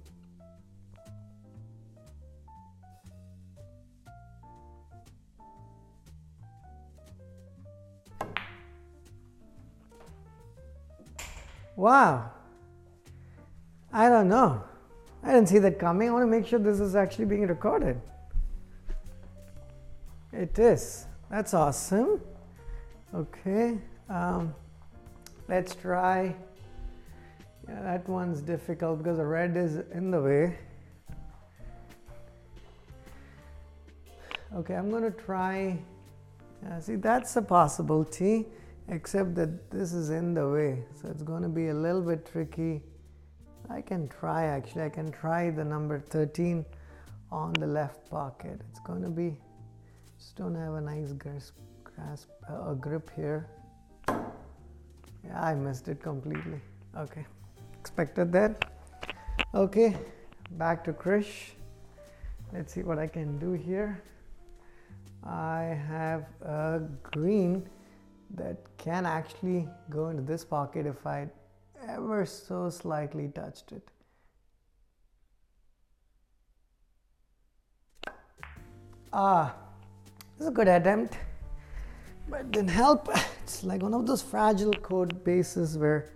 Wow. 11.75 12.29
I 13.91 14.09
don't 14.09 14.27
know. 14.29 14.61
I 15.23 15.33
didn't 15.33 15.49
see 15.49 15.57
that 15.57 15.79
coming. 15.79 16.09
I 16.09 16.11
want 16.11 16.21
to 16.21 16.27
make 16.27 16.45
sure 16.45 16.59
this 16.59 16.79
is 16.79 16.95
actually 16.95 17.25
being 17.25 17.47
recorded. 17.47 17.99
It 20.31 20.59
is. 20.59 21.07
That's 21.31 21.55
awesome. 21.55 22.21
Okay. 23.11 23.79
Um, 24.07 24.53
let's 25.47 25.73
try. 25.73 26.35
Yeah, 27.67 27.81
that 27.83 28.07
one's 28.07 28.41
difficult 28.41 28.99
because 28.99 29.17
the 29.17 29.25
red 29.25 29.57
is 29.57 29.77
in 29.91 30.11
the 30.11 30.21
way. 30.21 30.57
Okay, 34.55 34.75
I'm 34.75 34.89
going 34.89 35.03
to 35.03 35.11
try. 35.11 35.77
Uh, 36.65 36.79
see, 36.79 36.95
that's 36.95 37.35
a 37.35 37.41
possibility 37.41 38.45
except 38.87 39.35
that 39.35 39.69
this 39.69 39.93
is 39.93 40.09
in 40.09 40.33
the 40.33 40.47
way. 40.47 40.83
So 41.01 41.09
it's 41.09 41.23
going 41.23 41.43
to 41.43 41.49
be 41.49 41.67
a 41.67 41.73
little 41.73 42.01
bit 42.01 42.25
tricky. 42.25 42.81
I 43.69 43.81
can 43.81 44.07
try 44.07 44.45
actually 44.45 44.83
I 44.83 44.89
can 44.89 45.11
try 45.11 45.49
the 45.49 45.65
number 45.65 45.99
13 45.99 46.65
on 47.31 47.51
the 47.53 47.67
left 47.67 48.09
pocket. 48.09 48.61
It's 48.71 48.79
going 48.79 49.03
to 49.03 49.09
be 49.09 49.37
just 50.17 50.37
don't 50.37 50.55
have 50.55 50.75
a 50.75 50.81
nice 50.81 51.11
grasp, 51.11 51.55
grasp 51.83 52.29
uh, 52.49 52.71
a 52.71 52.75
grip 52.75 53.11
here. 53.13 53.49
Yeah 54.07 55.41
I 55.41 55.53
missed 55.53 55.89
it 55.89 56.01
completely. 56.01 56.61
Okay 56.97 57.25
expected 57.87 58.33
that 58.33 58.65
okay 59.55 59.95
back 60.63 60.83
to 60.83 60.91
Krish 60.91 61.51
let's 62.51 62.73
see 62.73 62.83
what 62.83 62.99
I 62.99 63.07
can 63.07 63.39
do 63.39 63.53
here 63.53 64.03
I 65.23 65.61
have 65.87 66.25
a 66.41 66.81
green 67.01 67.69
that 68.35 68.57
can 68.77 69.05
actually 69.05 69.67
go 69.89 70.09
into 70.09 70.21
this 70.21 70.43
pocket 70.43 70.85
if 70.85 71.07
I 71.07 71.29
ever 71.87 72.25
so 72.25 72.69
slightly 72.69 73.29
touched 73.29 73.71
it. 73.71 73.87
Ah, 79.13 79.55
this 80.37 80.43
is 80.43 80.47
a 80.47 80.51
good 80.51 80.67
attempt, 80.67 81.17
but 82.29 82.51
didn't 82.51 82.69
help. 82.69 83.09
It's 83.43 83.63
like 83.63 83.81
one 83.81 83.93
of 83.93 84.05
those 84.05 84.21
fragile 84.21 84.73
code 84.73 85.23
bases 85.23 85.77
where 85.77 86.11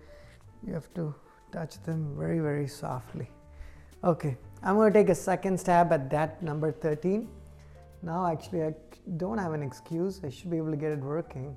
you 0.66 0.74
have 0.74 0.92
to 0.94 1.14
touch 1.52 1.80
them 1.82 2.14
very, 2.18 2.40
very 2.40 2.66
softly. 2.66 3.28
Okay, 4.02 4.36
I'm 4.62 4.76
going 4.76 4.92
to 4.92 4.98
take 4.98 5.10
a 5.10 5.14
second 5.14 5.58
stab 5.58 5.92
at 5.92 6.10
that 6.10 6.42
number 6.42 6.72
13. 6.72 7.28
Now, 8.02 8.26
actually, 8.26 8.64
I 8.64 8.74
don't 9.16 9.38
have 9.38 9.52
an 9.52 9.62
excuse. 9.62 10.20
I 10.24 10.30
should 10.30 10.50
be 10.50 10.56
able 10.56 10.70
to 10.70 10.76
get 10.76 10.92
it 10.92 10.98
working. 10.98 11.54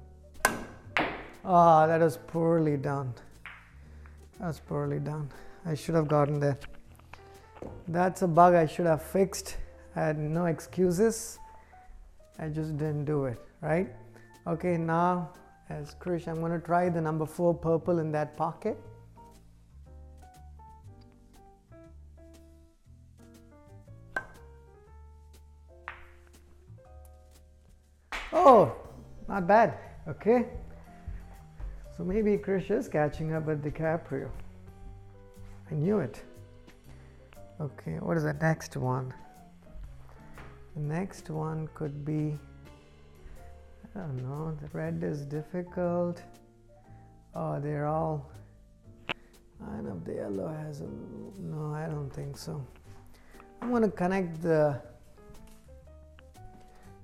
Ah, 1.47 1.83
oh, 1.83 1.87
that 1.87 2.01
was 2.01 2.17
poorly 2.17 2.77
done. 2.77 3.13
That 4.39 4.47
was 4.47 4.59
poorly 4.59 4.99
done. 4.99 5.29
I 5.65 5.75
should 5.75 5.95
have 5.95 6.07
gotten 6.07 6.39
there. 6.39 6.59
That's 7.87 8.21
a 8.21 8.27
bug 8.27 8.53
I 8.53 8.65
should 8.65 8.85
have 8.85 9.01
fixed. 9.01 9.57
I 9.95 10.01
had 10.01 10.19
no 10.19 10.45
excuses. 10.45 11.39
I 12.37 12.49
just 12.49 12.77
didn't 12.77 13.05
do 13.05 13.25
it, 13.25 13.39
right? 13.61 13.87
Okay, 14.45 14.77
now 14.77 15.29
as 15.69 15.95
Krish, 15.95 16.27
I'm 16.27 16.39
going 16.41 16.51
to 16.51 16.63
try 16.63 16.89
the 16.89 17.01
number 17.01 17.25
four 17.25 17.53
purple 17.53 17.99
in 17.99 18.11
that 18.11 18.35
pocket. 18.37 18.77
Oh, 28.47 28.75
not 29.27 29.47
bad. 29.47 29.79
Okay. 30.07 30.45
So 31.97 32.03
maybe 32.03 32.37
Krish 32.37 32.69
is 32.69 32.87
catching 32.87 33.33
up 33.33 33.47
with 33.47 33.63
DiCaprio. 33.63 34.29
I 35.71 35.73
knew 35.73 35.97
it. 35.97 36.21
Okay, 37.59 37.93
what 38.01 38.17
is 38.17 38.23
the 38.23 38.33
next 38.33 38.77
one? 38.77 39.11
The 40.75 40.81
next 40.81 41.31
one 41.31 41.69
could 41.73 42.05
be, 42.05 42.37
I 43.95 43.99
don't 43.99 44.17
know, 44.17 44.55
the 44.61 44.67
red 44.77 45.01
is 45.01 45.25
difficult. 45.25 46.21
Oh, 47.33 47.59
they're 47.59 47.87
all, 47.87 48.29
I 49.09 49.81
know 49.81 49.99
the 50.05 50.15
yellow 50.15 50.49
has 50.49 50.81
a, 50.81 50.87
no, 51.39 51.73
I 51.73 51.87
don't 51.87 52.13
think 52.13 52.37
so. 52.37 52.63
I'm 53.61 53.81
to 53.81 53.89
connect 53.89 54.41
the, 54.43 54.79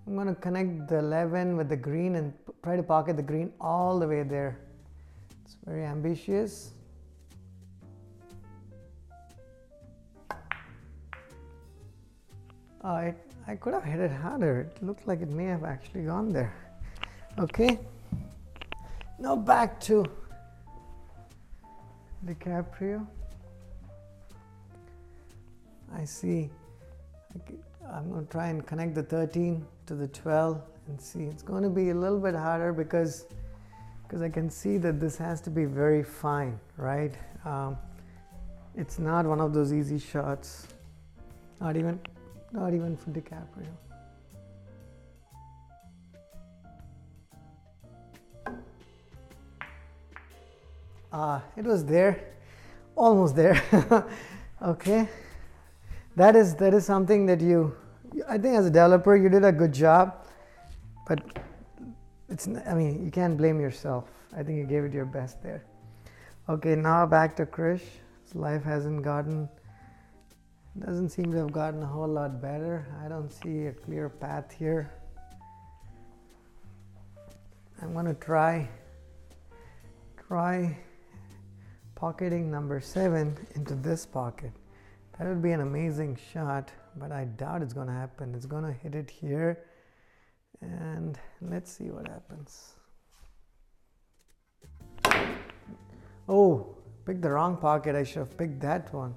I'm 0.08 0.16
going 0.16 0.28
to 0.28 0.36
connect 0.36 0.88
the 0.88 0.98
11 0.98 1.56
with 1.58 1.70
the 1.70 1.78
green 1.78 2.16
and 2.16 2.34
try 2.64 2.76
to 2.76 2.84
pocket 2.84 3.18
the 3.18 3.24
green 3.24 3.54
all 3.62 4.00
the 4.00 4.08
way 4.08 4.24
there. 4.24 4.60
It's 5.46 5.56
very 5.66 5.86
ambitious. 5.86 6.72
Uh, 12.84 12.96
it, 13.06 13.18
I 13.48 13.56
could 13.56 13.74
have 13.74 13.84
hit 13.84 14.00
it 14.00 14.12
harder. 14.12 14.62
It 14.62 14.84
looked 14.84 15.08
like 15.08 15.22
it 15.22 15.30
may 15.30 15.46
have 15.46 15.64
actually 15.64 16.04
gone 16.04 16.30
there. 16.30 16.54
Okay. 17.38 17.80
Now 19.20 19.36
back 19.36 19.80
to 19.82 20.04
DiCaprio. 22.26 23.06
I 25.94 26.06
see. 26.06 26.50
I'm 27.94 28.10
going 28.10 28.26
to 28.26 28.32
try 28.32 28.48
and 28.48 28.66
connect 28.66 28.96
the 28.96 29.04
13 29.04 29.66
to 29.88 29.96
the 29.96 30.08
12 30.08 30.62
and 30.88 31.02
see. 31.02 31.24
It's 31.24 31.44
going 31.44 31.64
to 31.64 31.70
be 31.70 31.90
a 31.90 31.96
little 31.96 32.20
bit 32.20 32.36
harder 32.36 32.72
because 32.72 33.26
because 34.04 34.22
I 34.22 34.30
can 34.30 34.50
see 34.50 34.78
that 34.78 35.00
this 35.00 35.18
has 35.18 35.40
to 35.42 35.50
be 35.50 35.64
very 35.64 36.04
fine, 36.04 36.60
right? 36.76 37.14
Um, 37.46 37.78
it's 38.76 39.00
not 39.00 39.26
one 39.26 39.40
of 39.40 39.54
those 39.54 39.72
easy 39.72 40.00
shots. 40.00 40.68
Not 41.62 41.78
even, 41.78 41.98
not 42.52 42.74
even 42.74 42.98
for 42.98 43.12
DiCaprio. 43.12 43.70
Ah, 51.14 51.42
it 51.56 51.64
was 51.64 51.86
there, 51.86 52.34
almost 52.98 53.36
there. 53.36 53.62
okay, 54.62 55.08
that 56.18 56.36
is 56.36 56.56
that 56.56 56.74
is 56.74 56.86
something 56.86 57.26
that 57.28 57.40
you. 57.40 57.76
I 58.28 58.38
think 58.38 58.56
as 58.58 58.66
a 58.66 58.70
developer, 58.70 59.16
you 59.16 59.30
did 59.30 59.46
a 59.46 59.52
good 59.52 59.74
job, 59.74 60.28
but 61.08 61.20
it's 62.30 62.48
i 62.48 62.74
mean 62.74 63.04
you 63.04 63.12
can't 63.12 63.38
blame 63.38 63.60
yourself. 63.60 64.10
I 64.36 64.44
think 64.44 64.58
you 64.58 64.66
gave 64.66 64.84
it 64.84 64.94
your 64.94 65.06
best 65.06 65.42
there. 65.44 65.66
Okay 66.50 66.76
now 66.76 67.06
back 67.06 67.36
to 67.38 67.46
krish. 67.46 67.84
His 68.24 68.36
life 68.36 68.64
hasn't 68.64 69.04
gotten 69.04 69.50
doesn't 70.80 71.10
seem 71.10 71.32
to 71.32 71.38
have 71.38 71.52
gotten 71.52 71.84
a 71.84 71.86
whole 71.86 72.08
lot 72.08 72.42
better. 72.42 72.88
I 73.04 73.10
don't 73.10 73.32
see 73.32 73.66
a 73.68 73.74
clear 73.74 74.08
path 74.08 74.56
here. 74.58 74.92
I'm 77.82 77.94
to 78.06 78.14
try 78.14 78.70
try 80.28 80.78
pocketing 81.96 82.50
number 82.50 82.80
seven 82.80 83.38
into 83.56 83.76
this 83.76 84.06
pocket 84.06 84.52
that 85.22 85.30
would 85.30 85.42
be 85.42 85.52
an 85.52 85.62
amazing 85.62 86.18
shot 86.34 86.72
but 86.98 87.12
i 87.12 87.26
doubt 87.26 87.62
it's 87.62 87.74
going 87.74 87.88
to 87.88 87.94
happen 87.94 88.34
it's 88.34 88.48
going 88.48 88.64
to 88.64 88.74
hit 88.74 88.96
it 88.96 89.10
here 89.10 89.64
and 90.62 91.18
let's 91.42 91.72
see 91.72 91.90
what 91.90 92.08
happens. 92.08 92.74
Oh, 96.30 96.76
picked 97.06 97.22
the 97.22 97.32
wrong 97.32 97.58
pocket. 97.58 97.96
I 97.96 98.04
should 98.04 98.20
have 98.20 98.38
picked 98.38 98.60
that 98.62 98.94
one. 98.94 99.16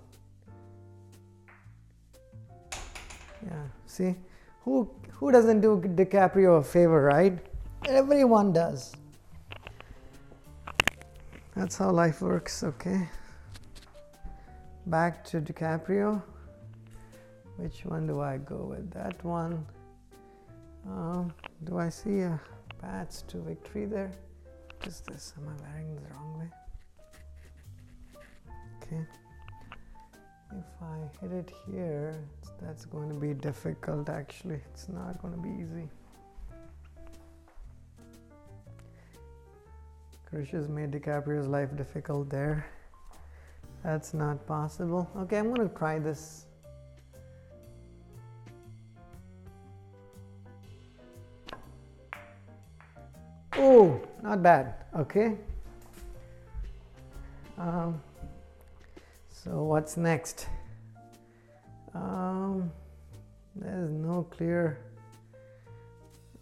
Yeah, 3.45 3.67
see? 3.87 4.17
Who 4.63 4.91
who 5.13 5.31
doesn't 5.31 5.61
do 5.61 5.83
DiCaprio 5.85 6.59
a 6.59 6.63
favor, 6.63 7.03
right? 7.03 7.39
Everyone 7.87 8.53
does. 8.53 8.95
That's 11.55 11.77
how 11.77 11.91
life 11.91 12.23
works, 12.23 12.65
okay? 12.65 13.09
Back 14.87 15.25
to 15.27 15.41
DiCaprio. 15.41 16.23
Which 17.57 17.87
one 17.87 18.07
do 18.07 18.21
I 18.21 18.37
go 18.37 18.67
with? 18.71 18.91
That 18.93 19.25
one. 19.25 19.65
Um, 20.87 21.33
do 21.65 21.79
I 21.79 21.89
see 21.89 22.21
a 22.21 22.39
path 22.81 23.27
to 23.29 23.39
victory 23.39 23.87
there? 23.87 24.11
What 24.77 24.87
is 24.87 25.01
this? 25.01 25.33
Am 25.39 25.49
I 25.49 25.63
wearing 25.63 25.97
the 25.97 26.03
wrong 26.15 26.39
way? 26.39 26.51
Okay. 28.83 29.07
If 30.53 30.83
I 30.83 30.99
hit 31.21 31.33
it 31.33 31.53
here, 31.67 32.15
that's 32.61 32.85
going 32.85 33.09
to 33.09 33.19
be 33.19 33.33
difficult 33.33 34.11
actually. 34.11 34.61
It's 34.73 34.89
not 34.91 35.21
going 35.23 35.35
to 35.35 35.41
be 35.41 35.49
easy. 35.49 35.89
Krish 40.31 40.51
has 40.51 40.69
made 40.69 40.91
DiCaprio's 40.91 41.47
life 41.47 41.75
difficult 41.77 42.29
there. 42.29 42.67
That's 43.85 44.15
not 44.15 44.47
possible. 44.47 45.11
Okay, 45.15 45.37
I'm 45.37 45.53
gonna 45.53 45.69
try 45.69 45.99
this. 45.99 46.47
Oh, 53.57 54.01
not 54.23 54.43
bad. 54.43 54.75
Okay. 54.97 55.37
Um, 57.59 58.01
so 59.29 59.65
what's 59.65 59.99
next? 59.99 60.49
Um, 61.95 62.73
there's 63.55 63.91
no 63.91 64.27
clear. 64.31 64.79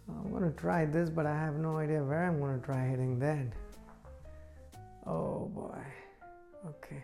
I'm 0.07 0.31
gonna 0.31 0.51
try 0.51 0.85
this, 0.85 1.09
but 1.09 1.25
I 1.25 1.35
have 1.35 1.55
no 1.55 1.77
idea 1.77 2.01
where 2.01 2.25
I'm 2.25 2.39
gonna 2.39 2.59
try 2.59 2.87
hitting 2.87 3.19
that. 3.19 3.47
Oh 5.05 5.51
boy. 5.53 5.83
Okay. 6.65 7.03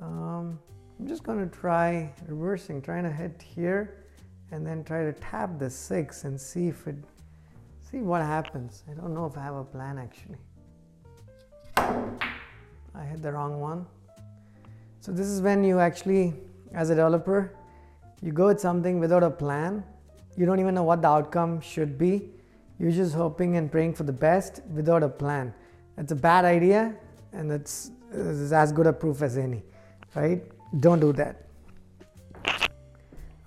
Um, 0.00 0.58
I'm 0.98 1.06
just 1.06 1.22
gonna 1.22 1.46
try 1.46 2.12
reversing, 2.26 2.80
trying 2.82 3.04
to 3.04 3.10
hit 3.10 3.42
here, 3.42 4.04
and 4.52 4.66
then 4.66 4.84
try 4.84 5.04
to 5.04 5.12
tap 5.12 5.58
the 5.58 5.68
six 5.68 6.24
and 6.24 6.40
see 6.40 6.68
if 6.68 6.86
it, 6.86 6.96
see 7.90 7.98
what 7.98 8.22
happens. 8.22 8.84
I 8.90 8.94
don't 8.94 9.14
know 9.14 9.26
if 9.26 9.36
I 9.36 9.42
have 9.42 9.56
a 9.56 9.64
plan 9.64 9.98
actually. 9.98 10.38
I 11.76 13.04
hit 13.04 13.22
the 13.22 13.32
wrong 13.32 13.60
one. 13.60 13.86
So 15.00 15.12
this 15.12 15.26
is 15.26 15.40
when 15.40 15.62
you 15.62 15.78
actually, 15.78 16.34
as 16.74 16.90
a 16.90 16.94
developer, 16.94 17.54
you 18.20 18.32
go 18.32 18.48
at 18.48 18.60
something 18.60 18.98
without 18.98 19.22
a 19.22 19.30
plan. 19.30 19.84
You 20.36 20.46
don't 20.46 20.58
even 20.58 20.74
know 20.74 20.82
what 20.82 21.02
the 21.02 21.08
outcome 21.08 21.60
should 21.60 21.96
be. 21.96 22.30
You're 22.78 22.92
just 22.92 23.14
hoping 23.14 23.56
and 23.56 23.70
praying 23.70 23.94
for 23.94 24.04
the 24.04 24.12
best 24.12 24.62
without 24.74 25.02
a 25.02 25.08
plan. 25.08 25.54
It's 25.96 26.12
a 26.12 26.16
bad 26.16 26.44
idea, 26.44 26.94
and 27.32 27.50
it's, 27.50 27.90
it's 28.12 28.52
as 28.52 28.72
good 28.72 28.86
a 28.86 28.92
proof 28.92 29.22
as 29.22 29.36
any, 29.36 29.62
right? 30.14 30.42
Don't 30.80 31.00
do 31.00 31.12
that. 31.12 31.44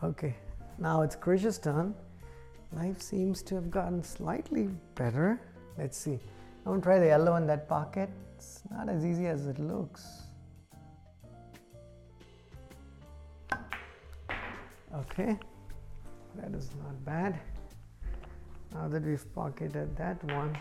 Okay, 0.03 0.35
now 0.79 1.01
it's 1.01 1.15
Krish's 1.15 1.59
turn. 1.59 1.93
Life 2.73 3.01
seems 3.01 3.41
to 3.43 3.55
have 3.55 3.69
gotten 3.69 4.03
slightly 4.03 4.69
better. 4.95 5.39
Let's 5.77 5.97
see. 5.97 6.19
I'm 6.65 6.73
gonna 6.73 6.81
try 6.81 6.99
the 6.99 7.07
yellow 7.07 7.35
in 7.35 7.45
that 7.47 7.67
pocket. 7.67 8.09
It's 8.35 8.63
not 8.71 8.89
as 8.89 9.05
easy 9.05 9.27
as 9.27 9.47
it 9.47 9.59
looks. 9.59 10.23
Okay, 14.93 15.37
that 16.35 16.53
is 16.53 16.69
not 16.83 17.05
bad. 17.05 17.39
Now 18.73 18.87
that 18.87 19.03
we've 19.03 19.25
pocketed 19.35 19.95
that 19.97 20.23
one, 20.23 20.57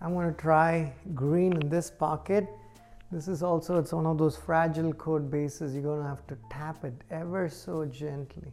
I'm 0.00 0.12
going 0.12 0.28
to 0.28 0.40
try 0.40 0.92
green 1.14 1.54
in 1.54 1.68
this 1.68 1.90
pocket. 1.90 2.46
This 3.12 3.28
is 3.28 3.42
also, 3.42 3.78
it's 3.78 3.92
one 3.92 4.06
of 4.06 4.18
those 4.18 4.36
fragile 4.36 4.92
code 4.92 5.30
bases. 5.30 5.74
You're 5.74 5.82
going 5.82 6.02
to 6.02 6.08
have 6.08 6.26
to 6.26 6.36
tap 6.50 6.84
it 6.84 6.94
ever 7.10 7.48
so 7.48 7.84
gently. 7.84 8.52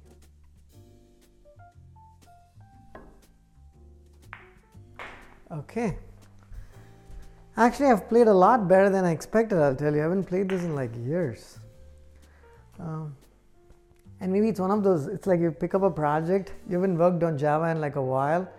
Okay. 5.51 5.98
Actually, 7.57 7.89
I've 7.89 8.10
played 8.10 8.27
a 8.27 8.33
lot 8.33 8.67
better 8.67 8.89
than 8.89 9.05
I 9.05 9.12
expected, 9.12 9.60
I'll 9.60 9.75
tell 9.75 9.93
you. 9.93 10.00
I 10.00 10.03
haven't 10.03 10.24
played 10.25 10.50
this 10.50 10.63
in 10.63 10.75
like 10.75 10.91
years. 10.98 11.60
Um, 12.79 13.15
and 14.19 14.31
maybe 14.31 14.50
it's 14.50 14.60
one 14.60 14.72
of 14.72 14.83
those, 14.83 15.07
it's 15.07 15.27
like 15.27 15.39
you 15.39 15.51
pick 15.51 15.75
up 15.75 15.83
a 15.83 15.91
project, 15.91 16.53
you 16.67 16.75
haven't 16.75 16.98
worked 16.98 17.22
on 17.24 17.38
Java 17.38 17.65
in 17.69 17.81
like 17.81 17.95
a 17.95 18.01
while. 18.01 18.50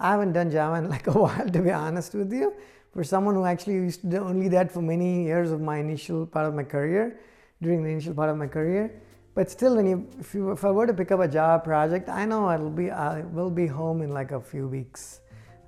I 0.00 0.10
haven't 0.10 0.32
done 0.32 0.50
Java 0.50 0.76
in 0.76 0.88
like 0.96 1.06
a 1.06 1.12
while, 1.12 1.48
to 1.48 1.60
be 1.60 1.70
honest 1.70 2.14
with 2.14 2.32
you. 2.32 2.54
For 2.92 3.02
someone 3.04 3.34
who 3.34 3.44
actually 3.44 3.74
used 3.74 4.02
to 4.02 4.06
do 4.06 4.18
only 4.18 4.48
that 4.48 4.70
for 4.70 4.82
many 4.82 5.24
years 5.24 5.50
of 5.50 5.60
my 5.60 5.78
initial 5.78 6.26
part 6.26 6.46
of 6.46 6.54
my 6.54 6.62
career, 6.62 7.20
during 7.62 7.82
the 7.82 7.90
initial 7.90 8.14
part 8.14 8.28
of 8.28 8.36
my 8.36 8.46
career. 8.46 9.00
But 9.34 9.50
still, 9.50 9.76
when 9.76 9.86
you, 9.86 10.08
if, 10.20 10.34
you, 10.34 10.50
if 10.50 10.64
I 10.64 10.70
were 10.70 10.86
to 10.86 10.92
pick 10.92 11.10
up 11.10 11.20
a 11.20 11.28
Java 11.28 11.62
project, 11.62 12.08
I 12.08 12.26
know 12.26 12.46
I'll 12.46 12.68
be, 12.68 12.90
I 12.90 13.22
will 13.22 13.50
be 13.50 13.66
home 13.66 14.02
in 14.02 14.10
like 14.10 14.32
a 14.32 14.40
few 14.40 14.68
weeks. 14.68 15.20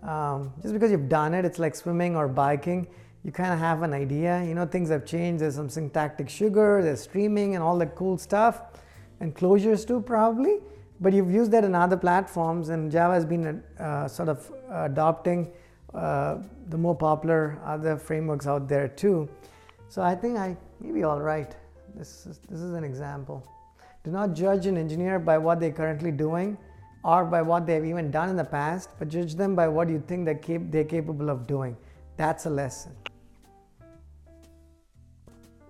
Um, 0.02 0.52
just 0.60 0.74
because 0.74 0.90
you've 0.90 1.08
done 1.08 1.32
it, 1.32 1.46
it's 1.46 1.58
like 1.58 1.74
swimming 1.74 2.14
or 2.14 2.28
biking. 2.28 2.86
You 3.24 3.32
kind 3.32 3.54
of 3.54 3.58
have 3.58 3.82
an 3.82 3.94
idea. 3.94 4.44
You 4.44 4.54
know, 4.54 4.66
things 4.66 4.90
have 4.90 5.06
changed. 5.06 5.40
There's 5.40 5.54
some 5.54 5.70
syntactic 5.70 6.28
sugar, 6.28 6.82
there's 6.82 7.00
streaming, 7.00 7.54
and 7.54 7.64
all 7.64 7.78
that 7.78 7.94
cool 7.94 8.18
stuff 8.18 8.60
and 9.20 9.34
closures 9.34 9.86
too 9.86 10.00
probably 10.00 10.58
but 11.00 11.12
you've 11.12 11.30
used 11.30 11.50
that 11.50 11.64
in 11.64 11.74
other 11.74 11.96
platforms 11.96 12.68
and 12.68 12.90
java 12.90 13.14
has 13.14 13.24
been 13.24 13.62
uh, 13.78 14.08
sort 14.08 14.28
of 14.28 14.52
adopting 14.70 15.50
uh, 15.94 16.38
the 16.68 16.78
more 16.78 16.94
popular 16.94 17.58
other 17.64 17.96
frameworks 17.96 18.46
out 18.46 18.68
there 18.68 18.88
too. 18.88 19.28
So 19.88 20.02
i 20.02 20.14
think 20.14 20.38
i 20.38 20.56
may 20.80 20.92
be 20.92 21.04
all 21.04 21.20
right. 21.20 21.54
This 21.94 22.26
is, 22.26 22.38
this 22.50 22.60
is 22.60 22.74
an 22.74 22.82
example. 22.82 23.46
Do 24.02 24.10
not 24.10 24.34
judge 24.34 24.66
an 24.66 24.76
engineer 24.76 25.18
by 25.18 25.38
what 25.38 25.60
they're 25.60 25.72
currently 25.72 26.10
doing 26.10 26.58
or 27.04 27.24
by 27.24 27.42
what 27.42 27.66
they've 27.66 27.84
even 27.84 28.10
done 28.10 28.28
in 28.28 28.36
the 28.36 28.44
past 28.44 28.90
but 28.98 29.08
judge 29.08 29.34
them 29.34 29.54
by 29.54 29.68
what 29.68 29.88
you 29.88 30.02
think 30.06 30.24
they're, 30.24 30.34
cap- 30.34 30.70
they're 30.70 30.84
capable 30.84 31.30
of 31.30 31.46
doing. 31.46 31.76
That's 32.16 32.46
a 32.46 32.50
lesson. 32.50 32.92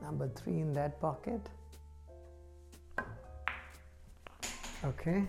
Number 0.00 0.28
three 0.28 0.60
in 0.60 0.72
that 0.74 1.00
pocket. 1.00 1.40
Okay, 4.84 5.24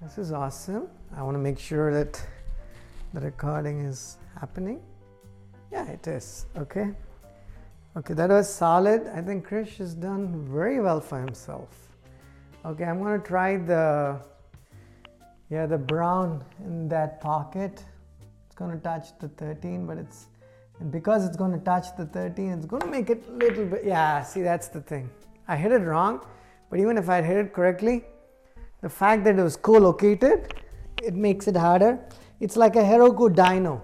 this 0.00 0.16
is 0.16 0.32
awesome. 0.32 0.88
I 1.14 1.22
want 1.22 1.34
to 1.34 1.38
make 1.38 1.58
sure 1.58 1.92
that 1.92 2.26
the 3.14 3.20
recording 3.20 3.80
is 3.80 4.18
happening. 4.40 4.80
Yeah, 5.70 5.86
it 5.86 6.06
is. 6.06 6.46
Okay. 6.56 6.90
Okay, 7.96 8.14
that 8.14 8.30
was 8.30 8.48
solid. 8.48 9.06
I 9.14 9.20
think 9.20 9.46
Krish 9.46 9.76
has 9.76 9.94
done 9.94 10.46
very 10.50 10.80
well 10.80 11.00
for 11.00 11.20
himself. 11.20 11.68
Okay, 12.64 12.84
I'm 12.84 13.02
going 13.02 13.20
to 13.20 13.26
try 13.26 13.56
the 13.58 14.20
yeah 15.50 15.66
the 15.66 15.76
brown 15.76 16.42
in 16.64 16.88
that 16.88 17.20
pocket. 17.20 17.84
It's 18.46 18.54
going 18.54 18.70
to 18.70 18.78
touch 18.78 19.18
the 19.18 19.28
13, 19.28 19.86
but 19.86 19.98
it's 19.98 20.26
and 20.80 20.90
because 20.90 21.26
it's 21.26 21.36
going 21.36 21.52
to 21.52 21.64
touch 21.64 21.94
the 21.96 22.06
13, 22.06 22.52
it's 22.52 22.66
going 22.66 22.82
to 22.82 22.88
make 22.88 23.10
it 23.10 23.24
a 23.28 23.32
little 23.32 23.66
bit. 23.66 23.84
Yeah, 23.84 24.22
see, 24.22 24.42
that's 24.42 24.68
the 24.68 24.80
thing. 24.80 25.10
I 25.46 25.56
hit 25.56 25.70
it 25.72 25.80
wrong, 25.80 26.24
but 26.70 26.80
even 26.80 26.96
if 26.96 27.08
I 27.08 27.20
hit 27.20 27.36
it 27.36 27.52
correctly, 27.52 28.04
the 28.80 28.88
fact 28.88 29.24
that 29.24 29.38
it 29.38 29.42
was 29.42 29.56
co-located, 29.56 30.54
it 31.02 31.14
makes 31.14 31.46
it 31.46 31.56
harder. 31.56 32.00
It's 32.42 32.56
like 32.56 32.74
a 32.74 32.82
Heroku 32.82 33.32
Dyno. 33.32 33.80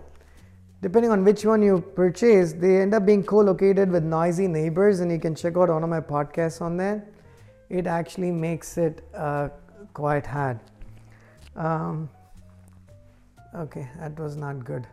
Depending 0.82 1.12
on 1.12 1.24
which 1.24 1.44
one 1.44 1.62
you 1.62 1.80
purchase, 1.94 2.52
they 2.52 2.80
end 2.80 2.92
up 2.92 3.06
being 3.06 3.22
co-located 3.22 3.88
with 3.88 4.02
noisy 4.02 4.48
neighbors, 4.48 4.98
and 4.98 5.12
you 5.12 5.20
can 5.20 5.36
check 5.36 5.56
out 5.56 5.68
one 5.68 5.84
of 5.84 5.88
my 5.88 6.00
podcasts 6.00 6.60
on 6.60 6.76
that. 6.78 7.06
It 7.70 7.86
actually 7.86 8.32
makes 8.32 8.76
it 8.76 9.08
uh, 9.14 9.50
quite 9.94 10.26
hard. 10.26 10.58
Um, 11.54 12.10
okay, 13.54 13.88
that 14.00 14.18
was 14.18 14.34
not 14.34 14.64
good. 14.64 14.88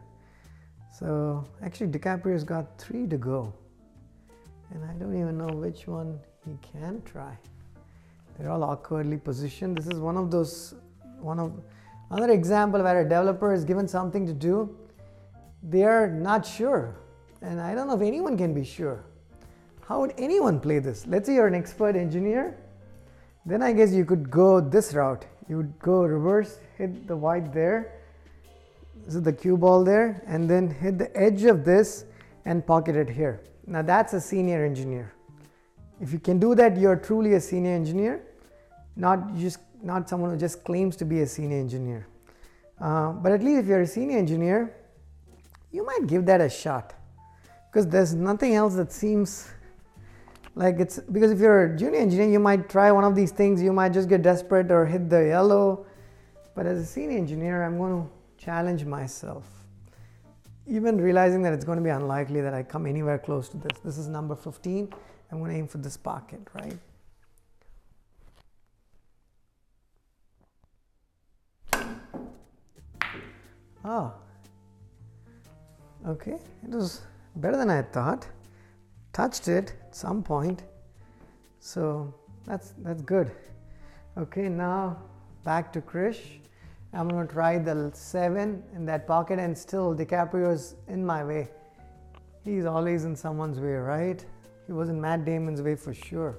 So 0.99 1.43
actually, 1.63 1.87
DiCaprio's 1.87 2.43
got 2.43 2.77
three 2.77 3.07
to 3.07 3.17
go, 3.17 3.51
and 4.75 4.85
I 4.85 4.93
don't 4.93 5.19
even 5.19 5.39
know 5.39 5.47
which 5.47 5.87
one 5.87 6.19
he 6.45 6.55
can 6.61 7.01
try. 7.01 7.35
They're 8.37 8.51
all 8.51 8.63
awkwardly 8.63 9.17
positioned. 9.17 9.79
This 9.79 9.87
is 9.87 9.99
one 9.99 10.17
of 10.17 10.29
those, 10.29 10.75
one 11.19 11.39
of 11.39 11.51
another 12.11 12.33
example 12.33 12.81
where 12.81 13.01
a 13.01 13.03
developer 13.03 13.53
is 13.53 13.63
given 13.63 13.87
something 13.87 14.25
to 14.25 14.33
do. 14.33 14.77
They 15.63 15.83
are 15.83 16.07
not 16.07 16.45
sure. 16.45 16.95
And 17.41 17.59
I 17.59 17.75
don't 17.75 17.87
know 17.87 17.95
if 17.95 18.01
anyone 18.01 18.37
can 18.37 18.53
be 18.53 18.63
sure. 18.63 19.05
How 19.87 19.99
would 19.99 20.13
anyone 20.17 20.59
play 20.59 20.79
this? 20.79 21.05
Let's 21.05 21.27
say 21.27 21.35
you're 21.35 21.47
an 21.47 21.55
expert 21.55 21.95
engineer. 21.95 22.57
Then 23.45 23.61
I 23.61 23.73
guess 23.73 23.91
you 23.93 24.05
could 24.05 24.31
go 24.31 24.59
this 24.59 24.93
route. 24.93 25.25
You 25.47 25.57
would 25.57 25.77
go 25.77 26.03
reverse, 26.03 26.57
hit 26.77 27.07
the 27.07 27.15
white 27.15 27.53
there. 27.53 28.01
This 29.05 29.13
is 29.15 29.21
the 29.21 29.33
cue 29.33 29.57
ball 29.57 29.83
there, 29.83 30.23
and 30.25 30.49
then 30.49 30.67
hit 30.67 30.97
the 30.97 31.15
edge 31.15 31.43
of 31.43 31.63
this 31.63 32.05
and 32.45 32.65
pocket 32.65 32.95
it 32.95 33.09
here. 33.09 33.41
Now 33.67 33.83
that's 33.83 34.13
a 34.13 34.21
senior 34.21 34.65
engineer. 34.65 35.13
If 36.01 36.11
you 36.11 36.19
can 36.19 36.39
do 36.39 36.55
that, 36.55 36.77
you're 36.77 36.95
truly 36.95 37.33
a 37.33 37.39
senior 37.39 37.71
engineer, 37.71 38.23
not 38.95 39.35
just 39.35 39.59
not 39.85 40.09
someone 40.09 40.31
who 40.31 40.37
just 40.37 40.63
claims 40.63 40.95
to 40.97 41.05
be 41.05 41.21
a 41.21 41.27
senior 41.27 41.57
engineer. 41.57 42.07
Uh, 42.81 43.11
but 43.11 43.31
at 43.31 43.43
least 43.43 43.61
if 43.61 43.67
you're 43.67 43.81
a 43.81 43.87
senior 43.87 44.17
engineer, 44.17 44.75
you 45.71 45.85
might 45.85 46.07
give 46.07 46.25
that 46.25 46.41
a 46.41 46.49
shot 46.49 46.93
because 47.67 47.87
there's 47.87 48.13
nothing 48.13 48.55
else 48.55 48.75
that 48.75 48.91
seems 48.91 49.49
like 50.55 50.79
it's 50.79 50.99
because 50.99 51.31
if 51.31 51.39
you're 51.39 51.73
a 51.73 51.77
junior 51.77 51.99
engineer, 51.99 52.29
you 52.29 52.39
might 52.39 52.69
try 52.69 52.91
one 52.91 53.03
of 53.03 53.15
these 53.15 53.31
things, 53.31 53.61
you 53.61 53.73
might 53.73 53.89
just 53.89 54.07
get 54.07 54.21
desperate 54.21 54.71
or 54.71 54.85
hit 54.85 55.09
the 55.09 55.25
yellow. 55.25 55.85
But 56.55 56.65
as 56.65 56.79
a 56.79 56.85
senior 56.85 57.17
engineer, 57.17 57.63
I'm 57.63 57.77
going 57.77 58.03
to 58.03 58.43
challenge 58.43 58.85
myself. 58.85 59.45
Even 60.67 60.99
realizing 60.99 61.41
that 61.43 61.53
it's 61.53 61.65
going 61.65 61.77
to 61.77 61.83
be 61.83 61.89
unlikely 61.89 62.41
that 62.41 62.53
I 62.53 62.63
come 62.63 62.85
anywhere 62.85 63.17
close 63.17 63.49
to 63.49 63.57
this. 63.57 63.79
This 63.83 63.97
is 63.97 64.07
number 64.07 64.35
15. 64.35 64.91
I'm 65.31 65.39
going 65.39 65.51
to 65.51 65.57
aim 65.57 65.67
for 65.67 65.77
this 65.79 65.97
pocket, 65.97 66.39
right? 66.53 66.77
Oh, 73.85 74.13
Okay, 76.07 76.37
it 76.63 76.69
was 76.69 77.01
better 77.37 77.57
than 77.57 77.71
I 77.71 77.81
thought. 77.81 78.27
Touched 79.11 79.47
it 79.47 79.73
at 79.87 79.95
some 79.95 80.21
point, 80.21 80.61
so 81.59 82.13
that's 82.45 82.73
that's 82.83 83.01
good. 83.01 83.31
Okay, 84.15 84.47
now 84.47 84.97
back 85.43 85.73
to 85.73 85.81
Krish. 85.81 86.19
I'm 86.93 87.09
gonna 87.09 87.25
try 87.25 87.57
the 87.57 87.89
seven 87.95 88.61
in 88.75 88.85
that 88.85 89.07
pocket, 89.07 89.39
and 89.39 89.57
still 89.57 89.95
DiCaprio's 89.95 90.75
in 90.87 91.03
my 91.03 91.23
way. 91.23 91.49
He's 92.43 92.65
always 92.65 93.05
in 93.05 93.15
someone's 93.15 93.59
way, 93.59 93.73
right? 93.73 94.23
He 94.67 94.73
was 94.73 94.89
in 94.89 95.01
Matt 95.01 95.25
Damon's 95.25 95.63
way 95.63 95.75
for 95.75 95.93
sure. 95.93 96.37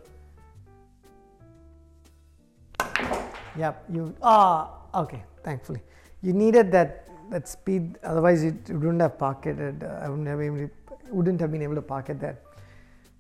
Yep, 3.58 3.84
you 3.92 4.14
ah 4.22 4.78
okay, 4.94 5.24
thankfully. 5.42 5.80
You 6.22 6.32
needed 6.32 6.70
that 6.70 7.05
that 7.30 7.48
speed, 7.48 7.98
otherwise 8.02 8.44
you 8.44 8.58
wouldn't 8.68 9.00
have 9.00 9.18
pocketed. 9.18 9.82
Uh, 9.82 10.00
I 10.02 10.08
wouldn't 10.08 10.28
have 10.28 10.70
wouldn't 11.10 11.40
have 11.40 11.52
been 11.52 11.62
able 11.62 11.74
to 11.74 11.82
pocket 11.82 12.20
that. 12.20 12.42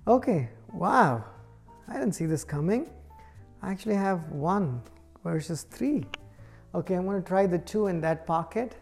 Okay, 0.06 0.48
wow, 0.72 1.24
I 1.88 1.94
didn't 1.94 2.12
see 2.12 2.26
this 2.26 2.44
coming. 2.44 2.88
I 3.62 3.70
actually 3.70 3.96
have 3.96 4.30
one 4.30 4.82
versus 5.24 5.62
three. 5.62 6.04
Okay, 6.74 6.94
I'm 6.94 7.04
going 7.04 7.20
to 7.20 7.26
try 7.26 7.46
the 7.46 7.58
two 7.58 7.86
in 7.86 8.00
that 8.02 8.26
pocket. 8.26 8.76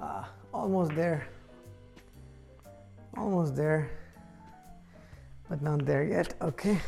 Ah, 0.00 0.28
almost 0.52 0.94
there. 0.94 1.28
Almost 3.16 3.54
there. 3.56 3.90
But 5.48 5.60
not 5.62 5.84
there 5.84 6.04
yet. 6.04 6.34
Okay. 6.40 6.78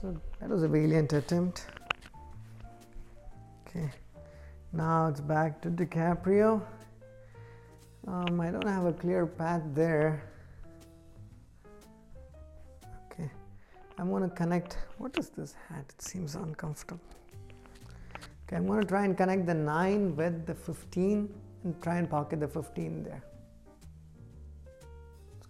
So 0.00 0.16
that 0.40 0.48
was 0.48 0.62
a 0.62 0.68
valiant 0.68 1.12
attempt. 1.12 1.66
Okay. 3.66 3.90
Now 4.72 5.08
it's 5.08 5.20
back 5.20 5.60
to 5.62 5.70
DiCaprio. 5.70 6.62
Um, 8.06 8.40
I 8.40 8.50
don't 8.50 8.66
have 8.66 8.86
a 8.86 8.92
clear 8.92 9.26
path 9.26 9.62
there. 9.74 10.24
Okay. 13.06 13.30
I'm 13.98 14.10
going 14.10 14.28
to 14.28 14.34
connect. 14.34 14.78
What 14.98 15.16
is 15.18 15.28
this 15.28 15.54
hat? 15.68 15.84
It 15.88 16.02
seems 16.02 16.34
uncomfortable. 16.34 17.00
Okay, 18.46 18.56
I'm 18.56 18.66
going 18.66 18.80
to 18.80 18.86
try 18.86 19.04
and 19.04 19.16
connect 19.16 19.46
the 19.46 19.54
9 19.54 20.16
with 20.16 20.46
the 20.46 20.54
15 20.54 21.32
and 21.64 21.82
try 21.82 21.96
and 21.96 22.10
pocket 22.10 22.40
the 22.40 22.48
15 22.48 23.04
there 23.04 23.22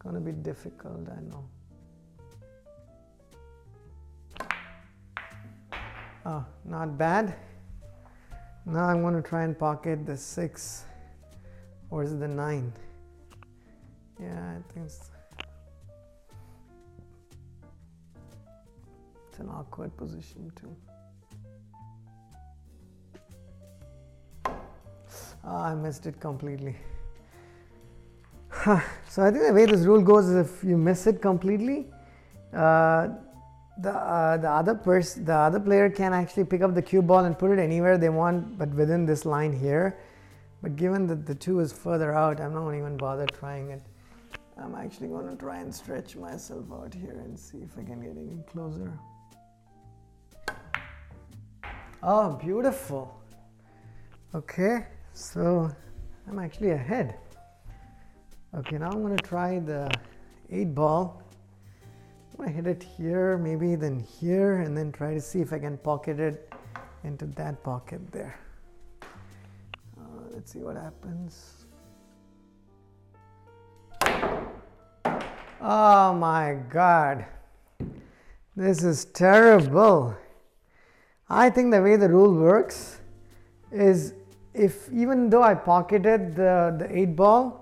going 0.02 0.14
to 0.14 0.20
be 0.20 0.32
difficult, 0.32 1.08
I 1.08 1.20
know. 1.30 1.44
Oh, 6.24 6.44
not 6.64 6.96
bad. 6.98 7.34
Now 8.64 8.84
I'm 8.84 9.02
going 9.02 9.14
to 9.14 9.22
try 9.22 9.42
and 9.42 9.58
pocket 9.58 10.06
the 10.06 10.16
6 10.16 10.84
or 11.90 12.02
is 12.04 12.12
it 12.12 12.20
the 12.20 12.28
9? 12.28 12.72
Yeah, 14.20 14.28
I 14.28 14.72
think 14.72 14.86
it's, 14.86 15.10
it's 19.28 19.38
an 19.38 19.48
awkward 19.48 19.96
position 19.96 20.52
too. 20.54 20.76
Oh, 25.44 25.56
I 25.56 25.74
missed 25.74 26.06
it 26.06 26.20
completely 26.20 26.76
so 29.08 29.22
I 29.22 29.30
think 29.30 29.44
the 29.46 29.52
way 29.52 29.66
this 29.66 29.80
rule 29.80 30.02
goes 30.02 30.28
is 30.28 30.36
if 30.46 30.62
you 30.62 30.76
miss 30.76 31.06
it 31.06 31.20
completely, 31.20 31.86
uh, 32.52 33.08
the 33.78 33.90
uh, 33.90 34.36
the 34.36 34.50
other 34.50 34.74
person, 34.74 35.24
the 35.24 35.34
other 35.34 35.58
player 35.58 35.90
can 35.90 36.12
actually 36.12 36.44
pick 36.44 36.62
up 36.62 36.74
the 36.74 36.82
cue 36.82 37.02
ball 37.02 37.24
and 37.24 37.38
put 37.38 37.50
it 37.50 37.58
anywhere 37.58 37.98
they 37.98 38.08
want, 38.08 38.58
but 38.58 38.68
within 38.70 39.06
this 39.06 39.24
line 39.24 39.52
here. 39.52 39.98
But 40.62 40.76
given 40.76 41.08
that 41.08 41.26
the 41.26 41.34
two 41.34 41.58
is 41.58 41.72
further 41.72 42.14
out, 42.14 42.40
I'm 42.40 42.54
not 42.54 42.70
even 42.74 42.96
bother 42.96 43.26
trying 43.26 43.70
it. 43.70 43.82
I'm 44.56 44.76
actually 44.76 45.08
going 45.08 45.28
to 45.28 45.36
try 45.36 45.58
and 45.58 45.74
stretch 45.74 46.14
myself 46.14 46.66
out 46.72 46.94
here 46.94 47.18
and 47.24 47.36
see 47.36 47.58
if 47.58 47.76
I 47.76 47.82
can 47.82 48.00
get 48.00 48.16
any 48.16 48.44
closer. 48.46 48.92
Oh, 52.02 52.34
beautiful. 52.34 53.20
Okay, 54.34 54.86
so 55.12 55.70
I'm 56.28 56.38
actually 56.38 56.70
ahead. 56.70 57.16
Okay, 58.54 58.76
now 58.76 58.90
I'm 58.90 59.16
to 59.16 59.22
try 59.22 59.60
the 59.60 59.90
8 60.50 60.74
ball. 60.74 61.22
I'm 62.38 62.44
to 62.44 62.52
hit 62.52 62.66
it 62.66 62.82
here, 62.82 63.38
maybe 63.38 63.76
then 63.76 63.98
here, 63.98 64.56
and 64.56 64.76
then 64.76 64.92
try 64.92 65.14
to 65.14 65.22
see 65.22 65.40
if 65.40 65.54
I 65.54 65.58
can 65.58 65.78
pocket 65.78 66.20
it 66.20 66.52
into 67.02 67.24
that 67.26 67.62
pocket 67.62 68.02
there. 68.12 68.38
Uh, 69.02 70.04
let's 70.34 70.52
see 70.52 70.58
what 70.58 70.76
happens. 70.76 71.64
Oh 75.62 76.12
my 76.12 76.58
god. 76.68 77.24
This 78.54 78.84
is 78.84 79.06
terrible. 79.06 80.14
I 81.30 81.48
think 81.48 81.70
the 81.72 81.80
way 81.80 81.96
the 81.96 82.10
rule 82.10 82.34
works 82.34 83.00
is 83.70 84.12
if 84.52 84.92
even 84.92 85.30
though 85.30 85.42
I 85.42 85.54
pocketed 85.54 86.36
the, 86.36 86.76
the 86.78 86.98
8 86.98 87.16
ball, 87.16 87.61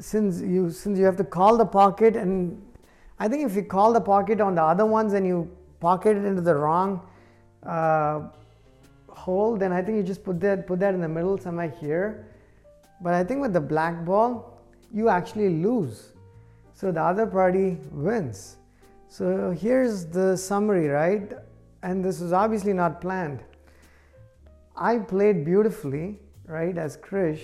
since 0.00 0.40
you 0.40 0.70
since 0.70 0.98
you 0.98 1.04
have 1.04 1.16
to 1.16 1.24
call 1.24 1.56
the 1.56 1.66
pocket 1.66 2.16
and 2.16 2.60
I 3.18 3.28
think 3.28 3.44
if 3.44 3.54
you 3.54 3.62
call 3.62 3.92
the 3.92 4.00
pocket 4.00 4.40
on 4.40 4.54
the 4.54 4.62
other 4.62 4.86
ones 4.86 5.12
and 5.12 5.26
you 5.26 5.50
pocket 5.80 6.16
it 6.16 6.24
into 6.24 6.42
the 6.42 6.54
wrong 6.54 7.00
uh, 7.64 8.22
hole, 9.08 9.56
then 9.56 9.72
I 9.72 9.82
think 9.82 9.96
you 9.96 10.02
just 10.02 10.24
put 10.24 10.40
that 10.40 10.66
put 10.66 10.80
that 10.80 10.94
in 10.94 11.00
the 11.00 11.08
middle 11.08 11.38
somewhere 11.38 11.68
here. 11.68 12.26
But 13.00 13.14
I 13.14 13.24
think 13.24 13.40
with 13.40 13.52
the 13.52 13.60
black 13.60 14.04
ball, 14.04 14.60
you 14.92 15.08
actually 15.08 15.48
lose. 15.48 16.12
So 16.74 16.90
the 16.90 17.02
other 17.02 17.26
party 17.26 17.78
wins. 17.92 18.56
So 19.08 19.52
here's 19.52 20.06
the 20.06 20.36
summary, 20.36 20.88
right? 20.88 21.32
And 21.82 22.04
this 22.04 22.20
was 22.20 22.32
obviously 22.32 22.72
not 22.72 23.00
planned. 23.00 23.44
I 24.76 24.98
played 24.98 25.44
beautifully, 25.44 26.18
right, 26.46 26.76
as 26.76 26.96
Krish 26.96 27.42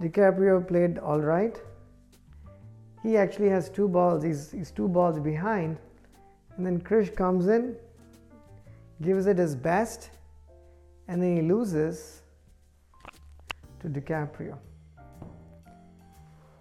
DiCaprio 0.00 0.66
played 0.66 0.98
all 0.98 1.20
right. 1.20 1.60
He 3.02 3.16
actually 3.16 3.48
has 3.50 3.68
two 3.68 3.88
balls. 3.88 4.22
He's, 4.22 4.50
he's 4.50 4.70
two 4.70 4.88
balls 4.88 5.18
behind. 5.20 5.76
And 6.56 6.66
then 6.66 6.80
Krish 6.80 7.14
comes 7.14 7.48
in, 7.48 7.76
gives 9.02 9.26
it 9.26 9.38
his 9.38 9.54
best, 9.54 10.10
and 11.08 11.22
then 11.22 11.36
he 11.36 11.42
loses 11.42 12.22
to 13.80 13.88
DiCaprio. 13.88 14.56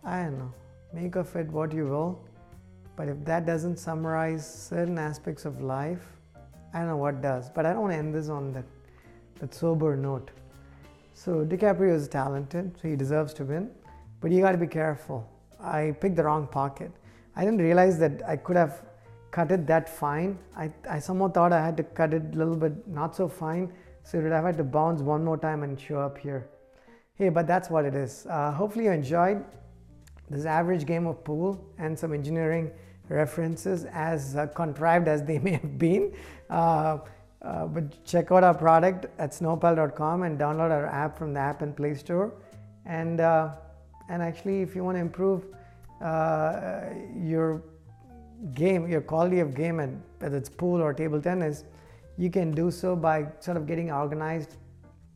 I 0.04 0.24
don't 0.24 0.38
know. 0.38 0.54
Make 0.94 1.16
of 1.16 1.34
it 1.36 1.48
what 1.48 1.74
you 1.74 1.86
will. 1.86 2.20
But 2.96 3.08
if 3.08 3.24
that 3.26 3.46
doesn't 3.46 3.78
summarize 3.78 4.46
certain 4.46 5.00
aspects 5.00 5.46
of 5.46 5.62
life, 5.62 6.06
I 6.74 6.80
don't 6.80 6.88
know 6.88 6.98
what 6.98 7.22
does. 7.22 7.50
But 7.50 7.66
I 7.66 7.74
don't 7.74 7.82
want 7.82 7.94
to 7.94 7.98
end 7.98 8.14
this 8.14 8.30
on 8.30 8.52
that, 8.54 8.66
that 9.40 9.54
sober 9.54 9.96
note. 9.96 10.32
So 11.14 11.46
DiCaprio 11.46 11.94
is 11.94 12.08
talented, 12.08 12.76
so 12.82 12.88
he 12.88 12.96
deserves 12.96 13.34
to 13.36 13.44
win. 13.44 13.70
But 14.20 14.32
you 14.32 14.42
got 14.42 14.54
to 14.54 14.58
be 14.58 14.68
careful. 14.68 15.30
I 15.60 15.96
picked 16.00 16.16
the 16.16 16.24
wrong 16.24 16.48
pocket. 16.48 16.92
I 17.36 17.46
didn't 17.46 17.60
realize 17.60 17.98
that 18.00 18.22
I 18.28 18.38
could 18.38 18.56
have 18.56 18.84
cut 19.32 19.52
it 19.52 19.66
that 19.68 19.90
fine. 19.90 20.38
I, 20.56 20.72
I 20.90 21.00
somehow 21.00 21.30
thought 21.30 21.54
I 21.54 21.64
had 21.64 21.78
to 21.78 21.84
cut 21.84 22.14
it 22.14 22.24
a 22.34 22.38
little 22.38 22.56
bit 22.56 22.88
not 22.88 23.16
so 23.16 23.28
fine, 23.28 23.72
so 24.04 24.22
that 24.22 24.32
I 24.32 24.42
had 24.42 24.58
to 24.58 24.64
bounce 24.64 25.02
one 25.02 25.24
more 25.24 25.38
time 25.38 25.64
and 25.64 25.80
show 25.80 26.00
up 26.00 26.18
here. 26.18 26.48
Hey, 27.16 27.30
but 27.30 27.48
that's 27.48 27.70
what 27.70 27.86
it 27.86 27.96
is. 27.96 28.26
Uh, 28.30 28.52
hopefully 28.52 28.86
you 28.86 28.92
enjoyed 28.92 29.44
this 30.30 30.46
average 30.46 30.86
game 30.86 31.08
of 31.08 31.24
pool 31.24 31.64
and 31.78 31.98
some 31.98 32.14
engineering 32.14 32.72
references 33.10 33.86
as 33.86 34.36
uh, 34.36 34.48
contrived 34.48 35.08
as 35.08 35.24
they 35.24 35.40
may 35.48 35.54
have 35.54 35.78
been. 35.78 36.14
Uh, 36.50 37.00
uh, 37.44 37.66
but 37.66 38.04
check 38.06 38.32
out 38.32 38.44
our 38.44 38.54
product 38.54 39.06
at 39.20 39.32
snowpal.com 39.32 40.24
and 40.24 40.40
download 40.40 40.72
our 40.72 40.86
app 40.86 41.18
from 41.18 41.34
the 41.34 41.40
App 41.40 41.62
and 41.62 41.76
Play 41.76 41.94
Store. 41.94 42.34
And 42.86 43.20
uh, 43.20 43.52
and 44.10 44.22
actually, 44.22 44.62
if 44.62 44.76
you 44.76 44.84
want 44.84 44.96
to 44.96 45.02
improve 45.02 45.46
uh, 46.02 46.90
your 47.16 47.64
game, 48.54 48.88
your 48.88 49.02
quality 49.02 49.40
of 49.40 49.56
game, 49.56 49.80
and 49.80 50.02
whether 50.20 50.38
it's 50.38 50.50
pool 50.50 50.82
or 50.82 50.94
table 50.94 51.22
tennis, 51.22 51.64
you 52.18 52.30
can 52.30 52.52
do 52.52 52.72
so 52.72 52.96
by 52.96 53.28
sort 53.40 53.58
of 53.58 53.66
getting 53.66 53.92
organized 53.92 54.58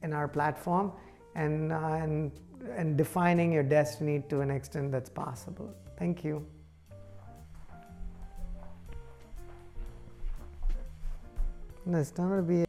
in 0.03 0.13
our 0.13 0.27
platform 0.27 0.91
and 1.35 1.71
uh, 1.71 1.99
and 2.01 2.31
and 2.75 2.97
defining 2.97 3.51
your 3.53 3.63
destiny 3.63 4.23
to 4.29 4.41
an 4.41 4.51
extent 4.51 4.91
that's 4.91 5.09
possible. 5.09 5.73
Thank 5.97 6.23
you. 6.23 6.45
No, 11.87 11.99
it's 11.99 12.11
not 12.17 12.27
going 12.27 12.41
to 12.41 12.43
be 12.43 12.66